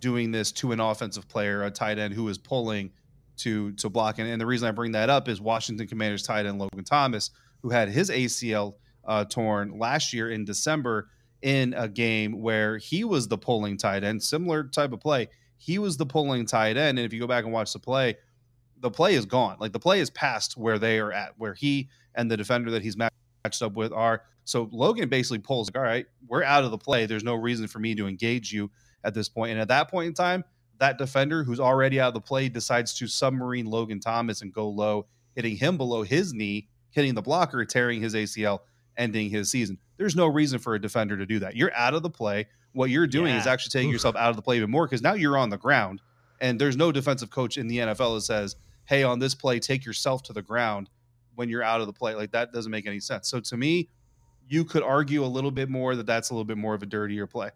doing 0.00 0.32
this 0.32 0.52
to 0.52 0.72
an 0.72 0.80
offensive 0.80 1.28
player, 1.28 1.62
a 1.62 1.70
tight 1.70 1.98
end 1.98 2.14
who 2.14 2.28
is 2.28 2.38
pulling 2.38 2.90
to 3.38 3.72
to 3.72 3.88
block. 3.88 4.18
And, 4.18 4.28
and 4.28 4.40
the 4.40 4.46
reason 4.46 4.68
I 4.68 4.72
bring 4.72 4.92
that 4.92 5.08
up 5.08 5.28
is 5.28 5.40
Washington 5.40 5.86
Commanders 5.86 6.22
tight 6.22 6.46
end 6.46 6.58
Logan 6.58 6.84
Thomas, 6.84 7.30
who 7.62 7.70
had 7.70 7.88
his 7.88 8.10
ACL 8.10 8.74
uh, 9.04 9.24
torn 9.24 9.78
last 9.78 10.12
year 10.12 10.30
in 10.30 10.44
December 10.44 11.08
in 11.42 11.74
a 11.74 11.88
game 11.88 12.40
where 12.40 12.78
he 12.78 13.04
was 13.04 13.28
the 13.28 13.38
pulling 13.38 13.76
tight 13.76 14.04
end, 14.04 14.22
similar 14.22 14.64
type 14.64 14.92
of 14.92 15.00
play. 15.00 15.28
He 15.56 15.78
was 15.78 15.96
the 15.96 16.06
pulling 16.06 16.46
tight 16.46 16.76
end, 16.76 16.98
and 16.98 17.06
if 17.06 17.12
you 17.12 17.20
go 17.20 17.26
back 17.26 17.44
and 17.44 17.52
watch 17.52 17.72
the 17.72 17.78
play, 17.78 18.16
the 18.80 18.90
play 18.90 19.14
is 19.14 19.24
gone. 19.24 19.56
Like 19.60 19.72
the 19.72 19.78
play 19.78 20.00
is 20.00 20.10
past 20.10 20.56
where 20.56 20.78
they 20.78 20.98
are 20.98 21.12
at, 21.12 21.34
where 21.38 21.54
he 21.54 21.88
and 22.14 22.30
the 22.30 22.36
defender 22.36 22.70
that 22.72 22.82
he's 22.82 22.96
matched 22.96 23.14
up 23.44 23.74
with 23.74 23.92
are. 23.92 24.22
So 24.44 24.68
Logan 24.72 25.08
basically 25.08 25.38
pulls, 25.38 25.68
like, 25.68 25.76
all 25.76 25.82
right, 25.82 26.06
we're 26.26 26.44
out 26.44 26.64
of 26.64 26.70
the 26.70 26.78
play. 26.78 27.06
There's 27.06 27.24
no 27.24 27.34
reason 27.34 27.66
for 27.68 27.78
me 27.78 27.94
to 27.96 28.06
engage 28.06 28.52
you 28.52 28.70
at 29.04 29.14
this 29.14 29.28
point. 29.28 29.52
And 29.52 29.60
at 29.60 29.68
that 29.68 29.90
point 29.90 30.08
in 30.08 30.14
time, 30.14 30.44
that 30.78 30.98
defender 30.98 31.44
who's 31.44 31.60
already 31.60 32.00
out 32.00 32.08
of 32.08 32.14
the 32.14 32.20
play 32.20 32.48
decides 32.48 32.94
to 32.94 33.06
submarine 33.06 33.66
Logan 33.66 34.00
Thomas 34.00 34.42
and 34.42 34.52
go 34.52 34.68
low, 34.68 35.06
hitting 35.34 35.56
him 35.56 35.76
below 35.76 36.02
his 36.02 36.32
knee, 36.32 36.68
hitting 36.90 37.14
the 37.14 37.22
blocker, 37.22 37.64
tearing 37.64 38.00
his 38.00 38.14
ACL, 38.14 38.60
ending 38.96 39.30
his 39.30 39.50
season. 39.50 39.78
There's 39.96 40.16
no 40.16 40.26
reason 40.26 40.58
for 40.58 40.74
a 40.74 40.80
defender 40.80 41.16
to 41.16 41.26
do 41.26 41.38
that. 41.40 41.56
You're 41.56 41.74
out 41.74 41.94
of 41.94 42.02
the 42.02 42.10
play. 42.10 42.46
What 42.72 42.90
you're 42.90 43.06
doing 43.06 43.34
is 43.34 43.46
actually 43.46 43.70
taking 43.70 43.90
Oof. 43.90 43.94
yourself 43.94 44.16
out 44.16 44.30
of 44.30 44.36
the 44.36 44.42
play 44.42 44.56
even 44.56 44.70
more 44.70 44.86
because 44.86 45.02
now 45.02 45.14
you're 45.14 45.36
on 45.36 45.50
the 45.50 45.58
ground. 45.58 46.00
And 46.40 46.60
there's 46.60 46.76
no 46.76 46.90
defensive 46.90 47.30
coach 47.30 47.56
in 47.56 47.68
the 47.68 47.78
NFL 47.78 48.16
that 48.16 48.22
says, 48.22 48.56
hey, 48.86 49.04
on 49.04 49.18
this 49.18 49.34
play, 49.34 49.60
take 49.60 49.84
yourself 49.84 50.22
to 50.24 50.32
the 50.32 50.42
ground 50.42 50.90
when 51.34 51.48
you're 51.48 51.62
out 51.62 51.80
of 51.80 51.86
the 51.86 51.92
play. 51.92 52.14
Like 52.14 52.30
that 52.32 52.52
doesn't 52.52 52.70
make 52.70 52.86
any 52.86 53.00
sense. 53.00 53.28
So 53.28 53.40
to 53.40 53.56
me, 53.56 53.88
you 54.48 54.64
could 54.64 54.82
argue 54.82 55.24
a 55.24 55.26
little 55.26 55.50
bit 55.50 55.68
more 55.68 55.94
that 55.96 56.06
that's 56.06 56.30
a 56.30 56.34
little 56.34 56.44
bit 56.44 56.58
more 56.58 56.74
of 56.74 56.82
a 56.82 56.86
dirtier 56.86 57.26
play 57.26 57.50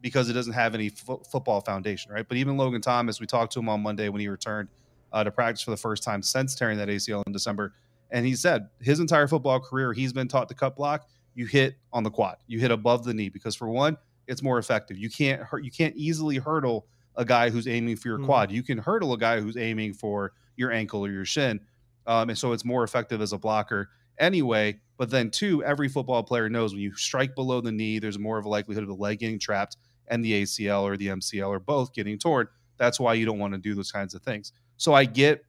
because 0.00 0.28
it 0.28 0.32
doesn't 0.32 0.54
have 0.54 0.74
any 0.74 0.88
fo- 0.88 1.22
football 1.30 1.60
foundation, 1.60 2.10
right? 2.12 2.26
But 2.26 2.36
even 2.36 2.56
Logan 2.56 2.80
Thomas, 2.80 3.20
we 3.20 3.26
talked 3.26 3.52
to 3.52 3.60
him 3.60 3.68
on 3.68 3.80
Monday 3.82 4.08
when 4.08 4.20
he 4.20 4.28
returned 4.28 4.68
uh, 5.12 5.22
to 5.22 5.30
practice 5.30 5.62
for 5.62 5.70
the 5.70 5.76
first 5.76 6.02
time 6.02 6.22
since 6.22 6.54
tearing 6.54 6.78
that 6.78 6.88
ACL 6.88 7.22
in 7.26 7.32
December, 7.32 7.74
and 8.10 8.26
he 8.26 8.34
said 8.34 8.68
his 8.80 8.98
entire 8.98 9.28
football 9.28 9.60
career 9.60 9.92
he's 9.92 10.12
been 10.12 10.26
taught 10.28 10.48
to 10.48 10.54
cut 10.54 10.74
block. 10.74 11.06
You 11.34 11.46
hit 11.46 11.76
on 11.92 12.02
the 12.02 12.10
quad, 12.10 12.38
you 12.46 12.58
hit 12.58 12.70
above 12.70 13.04
the 13.04 13.14
knee 13.14 13.28
because 13.28 13.54
for 13.54 13.68
one, 13.68 13.96
it's 14.26 14.42
more 14.42 14.58
effective. 14.58 14.98
You 14.98 15.10
can't 15.10 15.40
hurt, 15.42 15.64
you 15.64 15.70
can't 15.70 15.94
easily 15.96 16.36
hurdle 16.38 16.86
a 17.16 17.24
guy 17.24 17.50
who's 17.50 17.68
aiming 17.68 17.96
for 17.96 18.08
your 18.08 18.18
Mhm. 18.18 18.24
quad. 18.24 18.50
You 18.50 18.62
can 18.62 18.78
hurdle 18.78 19.12
a 19.12 19.18
guy 19.18 19.40
who's 19.40 19.56
aiming 19.56 19.92
for 19.94 20.32
your 20.56 20.72
ankle 20.72 21.04
or 21.04 21.10
your 21.10 21.24
shin, 21.26 21.60
um, 22.06 22.30
and 22.30 22.38
so 22.38 22.52
it's 22.52 22.64
more 22.64 22.84
effective 22.84 23.20
as 23.20 23.32
a 23.32 23.38
blocker 23.38 23.90
anyway. 24.18 24.80
But 24.98 25.10
then, 25.10 25.30
two, 25.30 25.64
every 25.64 25.88
football 25.88 26.22
player 26.22 26.48
knows 26.48 26.72
when 26.72 26.82
you 26.82 26.94
strike 26.94 27.34
below 27.34 27.60
the 27.60 27.72
knee, 27.72 27.98
there's 27.98 28.18
more 28.18 28.38
of 28.38 28.44
a 28.44 28.48
likelihood 28.48 28.82
of 28.84 28.88
the 28.88 28.94
leg 28.94 29.18
getting 29.18 29.38
trapped 29.38 29.76
and 30.08 30.24
the 30.24 30.42
ACL 30.42 30.82
or 30.82 30.96
the 30.96 31.08
MCL 31.08 31.48
or 31.48 31.58
both 31.58 31.92
getting 31.92 32.18
torn. 32.18 32.46
That's 32.76 33.00
why 33.00 33.14
you 33.14 33.24
don't 33.26 33.38
want 33.38 33.54
to 33.54 33.58
do 33.58 33.74
those 33.74 33.90
kinds 33.90 34.14
of 34.14 34.22
things. 34.22 34.52
So 34.76 34.94
I 34.94 35.04
get, 35.04 35.44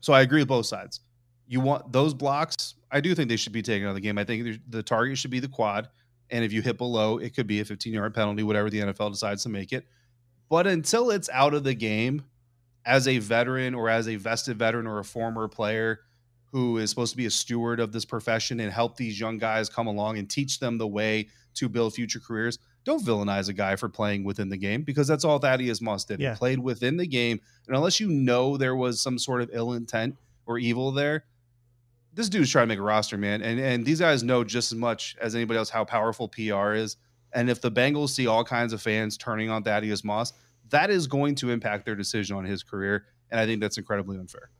so 0.00 0.12
I 0.12 0.22
agree 0.22 0.40
with 0.40 0.48
both 0.48 0.66
sides. 0.66 1.00
You 1.46 1.60
want 1.60 1.92
those 1.92 2.14
blocks. 2.14 2.74
I 2.90 3.00
do 3.00 3.14
think 3.14 3.28
they 3.28 3.36
should 3.36 3.52
be 3.52 3.62
taken 3.62 3.86
out 3.86 3.90
of 3.90 3.94
the 3.96 4.00
game. 4.00 4.18
I 4.18 4.24
think 4.24 4.60
the 4.68 4.82
target 4.82 5.18
should 5.18 5.30
be 5.30 5.40
the 5.40 5.48
quad. 5.48 5.88
And 6.30 6.44
if 6.44 6.52
you 6.52 6.62
hit 6.62 6.78
below, 6.78 7.18
it 7.18 7.34
could 7.34 7.46
be 7.46 7.60
a 7.60 7.64
15 7.64 7.92
yard 7.92 8.14
penalty, 8.14 8.42
whatever 8.42 8.70
the 8.70 8.80
NFL 8.80 9.12
decides 9.12 9.42
to 9.42 9.48
make 9.48 9.72
it. 9.72 9.84
But 10.48 10.66
until 10.66 11.10
it's 11.10 11.28
out 11.30 11.54
of 11.54 11.64
the 11.64 11.74
game, 11.74 12.24
as 12.84 13.08
a 13.08 13.18
veteran 13.18 13.74
or 13.74 13.88
as 13.88 14.08
a 14.08 14.16
vested 14.16 14.58
veteran 14.58 14.86
or 14.86 14.98
a 14.98 15.04
former 15.04 15.48
player 15.48 16.00
who 16.52 16.78
is 16.78 16.90
supposed 16.90 17.10
to 17.10 17.16
be 17.16 17.26
a 17.26 17.30
steward 17.30 17.80
of 17.80 17.92
this 17.92 18.04
profession 18.04 18.60
and 18.60 18.72
help 18.72 18.96
these 18.96 19.18
young 19.18 19.38
guys 19.38 19.68
come 19.68 19.86
along 19.86 20.18
and 20.18 20.30
teach 20.30 20.60
them 20.60 20.78
the 20.78 20.86
way 20.86 21.26
to 21.54 21.68
build 21.68 21.94
future 21.94 22.20
careers, 22.20 22.58
don't 22.84 23.04
villainize 23.04 23.48
a 23.48 23.52
guy 23.52 23.74
for 23.76 23.88
playing 23.88 24.24
within 24.24 24.48
the 24.48 24.56
game 24.56 24.82
because 24.82 25.08
that's 25.08 25.24
all 25.24 25.38
Thaddeus 25.38 25.80
Moss 25.80 26.04
did. 26.04 26.20
Yeah. 26.20 26.32
He 26.32 26.38
played 26.38 26.58
within 26.58 26.96
the 26.96 27.06
game. 27.06 27.40
And 27.66 27.76
unless 27.76 27.98
you 27.98 28.08
know 28.08 28.56
there 28.56 28.76
was 28.76 29.00
some 29.00 29.18
sort 29.18 29.40
of 29.40 29.50
ill 29.52 29.72
intent 29.72 30.16
or 30.46 30.58
evil 30.58 30.92
there, 30.92 31.24
this 32.12 32.28
dude's 32.28 32.50
trying 32.50 32.64
to 32.64 32.68
make 32.68 32.78
a 32.78 32.82
roster, 32.82 33.18
man. 33.18 33.42
And 33.42 33.58
and 33.58 33.84
these 33.84 34.00
guys 34.00 34.22
know 34.22 34.44
just 34.44 34.70
as 34.70 34.78
much 34.78 35.16
as 35.20 35.34
anybody 35.34 35.58
else 35.58 35.70
how 35.70 35.84
powerful 35.84 36.28
PR 36.28 36.74
is. 36.74 36.96
And 37.32 37.50
if 37.50 37.60
the 37.60 37.70
Bengals 37.72 38.10
see 38.10 38.28
all 38.28 38.44
kinds 38.44 38.72
of 38.72 38.80
fans 38.80 39.16
turning 39.16 39.50
on 39.50 39.64
Thaddeus 39.64 40.04
Moss, 40.04 40.32
that 40.70 40.90
is 40.90 41.06
going 41.06 41.34
to 41.36 41.50
impact 41.50 41.84
their 41.84 41.94
decision 41.94 42.36
on 42.36 42.44
his 42.44 42.62
career. 42.62 43.06
And 43.30 43.40
I 43.40 43.46
think 43.46 43.60
that's 43.60 43.78
incredibly 43.78 44.18
unfair. 44.18 44.50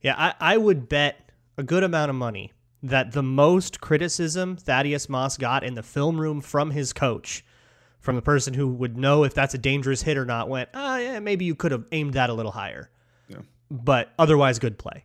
Yeah, 0.00 0.14
I, 0.16 0.34
I 0.54 0.56
would 0.56 0.88
bet 0.88 1.30
a 1.56 1.62
good 1.62 1.82
amount 1.84 2.10
of 2.10 2.16
money 2.16 2.52
that 2.82 3.12
the 3.12 3.22
most 3.22 3.80
criticism 3.80 4.56
Thaddeus 4.56 5.08
Moss 5.08 5.36
got 5.36 5.62
in 5.62 5.74
the 5.74 5.82
film 5.82 6.20
room 6.20 6.40
from 6.40 6.70
his 6.70 6.92
coach, 6.92 7.44
from 8.00 8.16
the 8.16 8.22
person 8.22 8.54
who 8.54 8.68
would 8.68 8.96
know 8.96 9.24
if 9.24 9.34
that's 9.34 9.54
a 9.54 9.58
dangerous 9.58 10.02
hit 10.02 10.18
or 10.18 10.24
not, 10.24 10.48
went, 10.48 10.68
ah, 10.74 10.98
yeah, 10.98 11.20
maybe 11.20 11.44
you 11.44 11.54
could 11.54 11.70
have 11.72 11.84
aimed 11.92 12.14
that 12.14 12.30
a 12.30 12.34
little 12.34 12.50
higher. 12.50 12.90
Yeah. 13.28 13.38
But 13.70 14.12
otherwise, 14.18 14.58
good 14.58 14.78
play. 14.78 15.04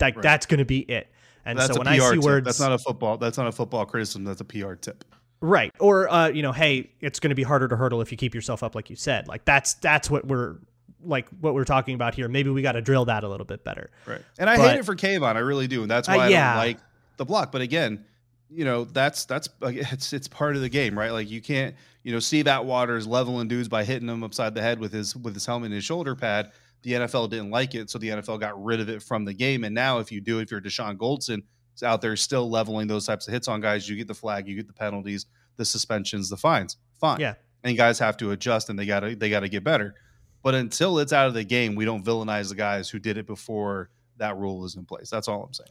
Like 0.00 0.16
Right. 0.16 0.22
that's 0.22 0.44
going 0.46 0.58
to 0.58 0.66
be 0.66 0.80
it. 0.80 1.10
And 1.46 1.58
that's 1.58 1.72
so 1.72 1.78
when 1.78 1.88
I 1.88 1.98
see 1.98 2.16
tip. 2.16 2.24
words, 2.24 2.44
That's 2.44 2.60
not 2.60 2.72
a 2.72 2.78
football. 2.78 3.16
That's 3.16 3.38
not 3.38 3.46
a 3.46 3.52
football 3.52 3.86
criticism. 3.86 4.24
That's 4.24 4.40
a 4.40 4.44
PR 4.44 4.74
tip. 4.74 5.04
Right, 5.40 5.72
or 5.78 6.08
uh, 6.10 6.28
you 6.28 6.42
know, 6.42 6.52
hey, 6.52 6.90
it's 7.00 7.20
going 7.20 7.28
to 7.28 7.34
be 7.34 7.42
harder 7.42 7.68
to 7.68 7.76
hurdle 7.76 8.00
if 8.00 8.10
you 8.10 8.16
keep 8.16 8.34
yourself 8.34 8.62
up, 8.62 8.74
like 8.74 8.88
you 8.90 8.96
said. 8.96 9.28
Like 9.28 9.44
that's 9.44 9.74
that's 9.74 10.10
what 10.10 10.26
we're 10.26 10.56
like 11.04 11.28
what 11.40 11.54
we're 11.54 11.64
talking 11.64 11.94
about 11.94 12.14
here. 12.14 12.26
Maybe 12.26 12.50
we 12.50 12.62
got 12.62 12.72
to 12.72 12.80
drill 12.80 13.04
that 13.04 13.22
a 13.22 13.28
little 13.28 13.44
bit 13.46 13.62
better. 13.62 13.90
Right. 14.06 14.22
And 14.38 14.48
I 14.48 14.56
But- 14.56 14.70
hate 14.70 14.78
it 14.80 14.84
for 14.84 14.96
Kayvon. 14.96 15.36
I 15.36 15.40
really 15.40 15.66
do. 15.68 15.82
And 15.82 15.90
that's 15.90 16.08
Uh, 16.08 16.14
why 16.14 16.26
I 16.26 16.30
don't 16.30 16.56
like 16.56 16.78
the 17.18 17.24
block. 17.24 17.52
But 17.52 17.60
again, 17.60 18.04
you 18.50 18.64
know, 18.64 18.84
that's 18.84 19.24
that's 19.26 19.48
it's 19.62 20.12
it's 20.12 20.26
part 20.26 20.56
of 20.56 20.62
the 20.62 20.68
game, 20.70 20.98
right? 20.98 21.10
Like 21.12 21.30
you 21.30 21.42
can't, 21.42 21.74
you 22.02 22.12
know, 22.12 22.18
Steve 22.18 22.46
Atwater's 22.48 23.06
leveling 23.06 23.46
dudes 23.46 23.68
by 23.68 23.84
hitting 23.84 24.06
them 24.06 24.24
upside 24.24 24.54
the 24.54 24.62
head 24.62 24.80
with 24.80 24.92
his 24.92 25.14
with 25.14 25.34
his 25.34 25.44
helmet 25.44 25.66
and 25.66 25.74
his 25.74 25.84
shoulder 25.84 26.14
pad. 26.16 26.50
The 26.82 26.92
NFL 26.92 27.28
didn't 27.30 27.50
like 27.50 27.74
it, 27.74 27.90
so 27.90 27.98
the 27.98 28.08
NFL 28.10 28.38
got 28.40 28.62
rid 28.64 28.80
of 28.80 28.88
it 28.88 29.02
from 29.02 29.24
the 29.24 29.34
game. 29.34 29.64
And 29.64 29.74
now 29.74 29.98
if 29.98 30.10
you 30.12 30.20
do, 30.20 30.38
if 30.38 30.50
you're 30.50 30.60
Dashon 30.60 30.96
Goldson 30.96 31.42
is 31.76 31.82
out 31.82 32.00
there 32.00 32.16
still 32.16 32.50
leveling 32.50 32.86
those 32.86 33.06
types 33.06 33.28
of 33.28 33.32
hits 33.32 33.48
on 33.48 33.60
guys, 33.60 33.88
you 33.88 33.96
get 33.96 34.08
the 34.08 34.14
flag, 34.14 34.48
you 34.48 34.56
get 34.56 34.66
the 34.66 34.72
penalties, 34.72 35.26
the 35.56 35.64
suspensions, 35.64 36.28
the 36.28 36.36
fines. 36.36 36.76
Fine. 37.00 37.20
Yeah. 37.20 37.34
And 37.62 37.76
guys 37.76 37.98
have 37.98 38.16
to 38.18 38.30
adjust 38.32 38.68
and 38.70 38.78
they 38.78 38.86
gotta 38.86 39.16
they 39.16 39.30
gotta 39.30 39.48
get 39.48 39.64
better. 39.64 39.94
But 40.42 40.54
until 40.54 40.98
it's 40.98 41.12
out 41.12 41.26
of 41.26 41.34
the 41.34 41.44
game, 41.44 41.74
we 41.74 41.84
don't 41.84 42.04
villainize 42.04 42.48
the 42.48 42.54
guys 42.54 42.88
who 42.88 42.98
did 42.98 43.16
it 43.18 43.26
before 43.26 43.90
that 44.18 44.36
rule 44.36 44.60
was 44.60 44.76
in 44.76 44.84
place. 44.84 45.10
That's 45.10 45.28
all 45.28 45.42
I'm 45.42 45.52
saying. 45.52 45.70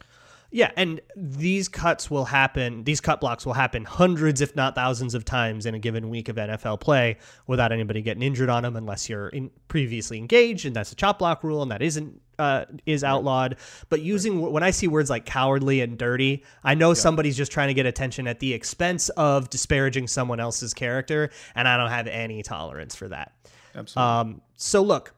Yeah, 0.50 0.70
and 0.76 1.00
these 1.16 1.68
cuts 1.68 2.10
will 2.10 2.24
happen, 2.24 2.84
these 2.84 3.00
cut 3.00 3.20
blocks 3.20 3.44
will 3.44 3.52
happen 3.52 3.84
hundreds, 3.84 4.40
if 4.40 4.54
not 4.54 4.74
thousands 4.74 5.14
of 5.14 5.24
times 5.24 5.66
in 5.66 5.74
a 5.74 5.78
given 5.78 6.08
week 6.08 6.28
of 6.28 6.36
NFL 6.36 6.80
play 6.80 7.18
without 7.46 7.72
anybody 7.72 8.00
getting 8.00 8.22
injured 8.22 8.48
on 8.48 8.62
them 8.62 8.76
unless 8.76 9.08
you're 9.08 9.28
in 9.28 9.50
previously 9.66 10.18
engaged, 10.18 10.64
and 10.64 10.76
that's 10.76 10.92
a 10.92 10.94
chop 10.94 11.18
block 11.18 11.42
rule, 11.42 11.62
and 11.62 11.70
that 11.72 11.82
isn't 11.82 12.20
uh, 12.38 12.66
is 12.84 13.02
outlawed. 13.02 13.56
But 13.88 14.02
using 14.02 14.40
when 14.40 14.62
I 14.62 14.70
see 14.70 14.88
words 14.88 15.10
like 15.10 15.24
cowardly 15.26 15.80
and 15.80 15.98
dirty, 15.98 16.44
I 16.62 16.74
know 16.74 16.94
somebody's 16.94 17.36
just 17.36 17.52
trying 17.52 17.68
to 17.68 17.74
get 17.74 17.86
attention 17.86 18.26
at 18.28 18.40
the 18.40 18.52
expense 18.52 19.08
of 19.10 19.50
disparaging 19.50 20.06
someone 20.06 20.40
else's 20.40 20.74
character, 20.74 21.30
and 21.54 21.66
I 21.66 21.76
don't 21.76 21.90
have 21.90 22.06
any 22.06 22.42
tolerance 22.42 22.94
for 22.94 23.08
that. 23.08 23.32
Absolutely. 23.74 24.10
Um, 24.10 24.40
so 24.56 24.82
look, 24.82 25.14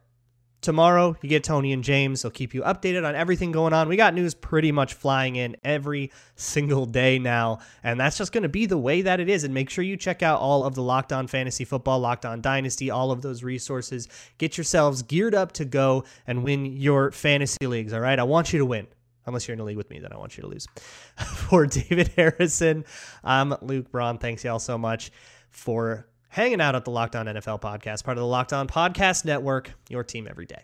tomorrow 0.68 1.16
you 1.22 1.30
get 1.30 1.42
Tony 1.42 1.72
and 1.72 1.82
James. 1.82 2.20
They'll 2.20 2.30
keep 2.30 2.52
you 2.52 2.60
updated 2.60 3.08
on 3.08 3.14
everything 3.14 3.52
going 3.52 3.72
on. 3.72 3.88
We 3.88 3.96
got 3.96 4.12
news 4.12 4.34
pretty 4.34 4.70
much 4.70 4.92
flying 4.92 5.36
in 5.36 5.56
every 5.64 6.12
single 6.36 6.84
day 6.84 7.18
now, 7.18 7.60
and 7.82 7.98
that's 7.98 8.18
just 8.18 8.32
going 8.32 8.42
to 8.42 8.50
be 8.50 8.66
the 8.66 8.76
way 8.76 9.00
that 9.00 9.18
it 9.18 9.30
is. 9.30 9.44
And 9.44 9.54
make 9.54 9.70
sure 9.70 9.82
you 9.82 9.96
check 9.96 10.22
out 10.22 10.40
all 10.40 10.64
of 10.64 10.74
the 10.74 10.82
Locked 10.82 11.10
On 11.10 11.26
Fantasy 11.26 11.64
Football, 11.64 12.00
Locked 12.00 12.26
On 12.26 12.42
Dynasty, 12.42 12.90
all 12.90 13.10
of 13.10 13.22
those 13.22 13.42
resources. 13.42 14.08
Get 14.36 14.58
yourselves 14.58 15.00
geared 15.00 15.34
up 15.34 15.52
to 15.52 15.64
go 15.64 16.04
and 16.26 16.44
win 16.44 16.66
your 16.66 17.12
fantasy 17.12 17.66
leagues. 17.66 17.94
All 17.94 18.00
right, 18.00 18.18
I 18.18 18.24
want 18.24 18.52
you 18.52 18.58
to 18.58 18.66
win. 18.66 18.88
Unless 19.24 19.48
you're 19.48 19.54
in 19.54 19.60
a 19.60 19.64
league 19.64 19.78
with 19.78 19.88
me, 19.88 20.00
then 20.00 20.12
I 20.12 20.18
want 20.18 20.36
you 20.36 20.42
to 20.42 20.48
lose. 20.48 20.66
for 21.16 21.64
David 21.64 22.08
Harrison, 22.14 22.84
I'm 23.24 23.54
Luke 23.62 23.90
Braun. 23.90 24.18
Thanks 24.18 24.44
y'all 24.44 24.58
so 24.58 24.76
much 24.76 25.12
for 25.48 26.06
hanging 26.38 26.60
out 26.60 26.76
at 26.76 26.84
the 26.84 26.90
Locked 26.92 27.16
On 27.16 27.26
NFL 27.26 27.60
podcast, 27.60 28.04
part 28.04 28.16
of 28.16 28.22
the 28.22 28.26
Locked 28.26 28.52
On 28.52 28.68
Podcast 28.68 29.24
Network, 29.24 29.72
your 29.88 30.04
team 30.04 30.28
every 30.30 30.46
day. 30.46 30.62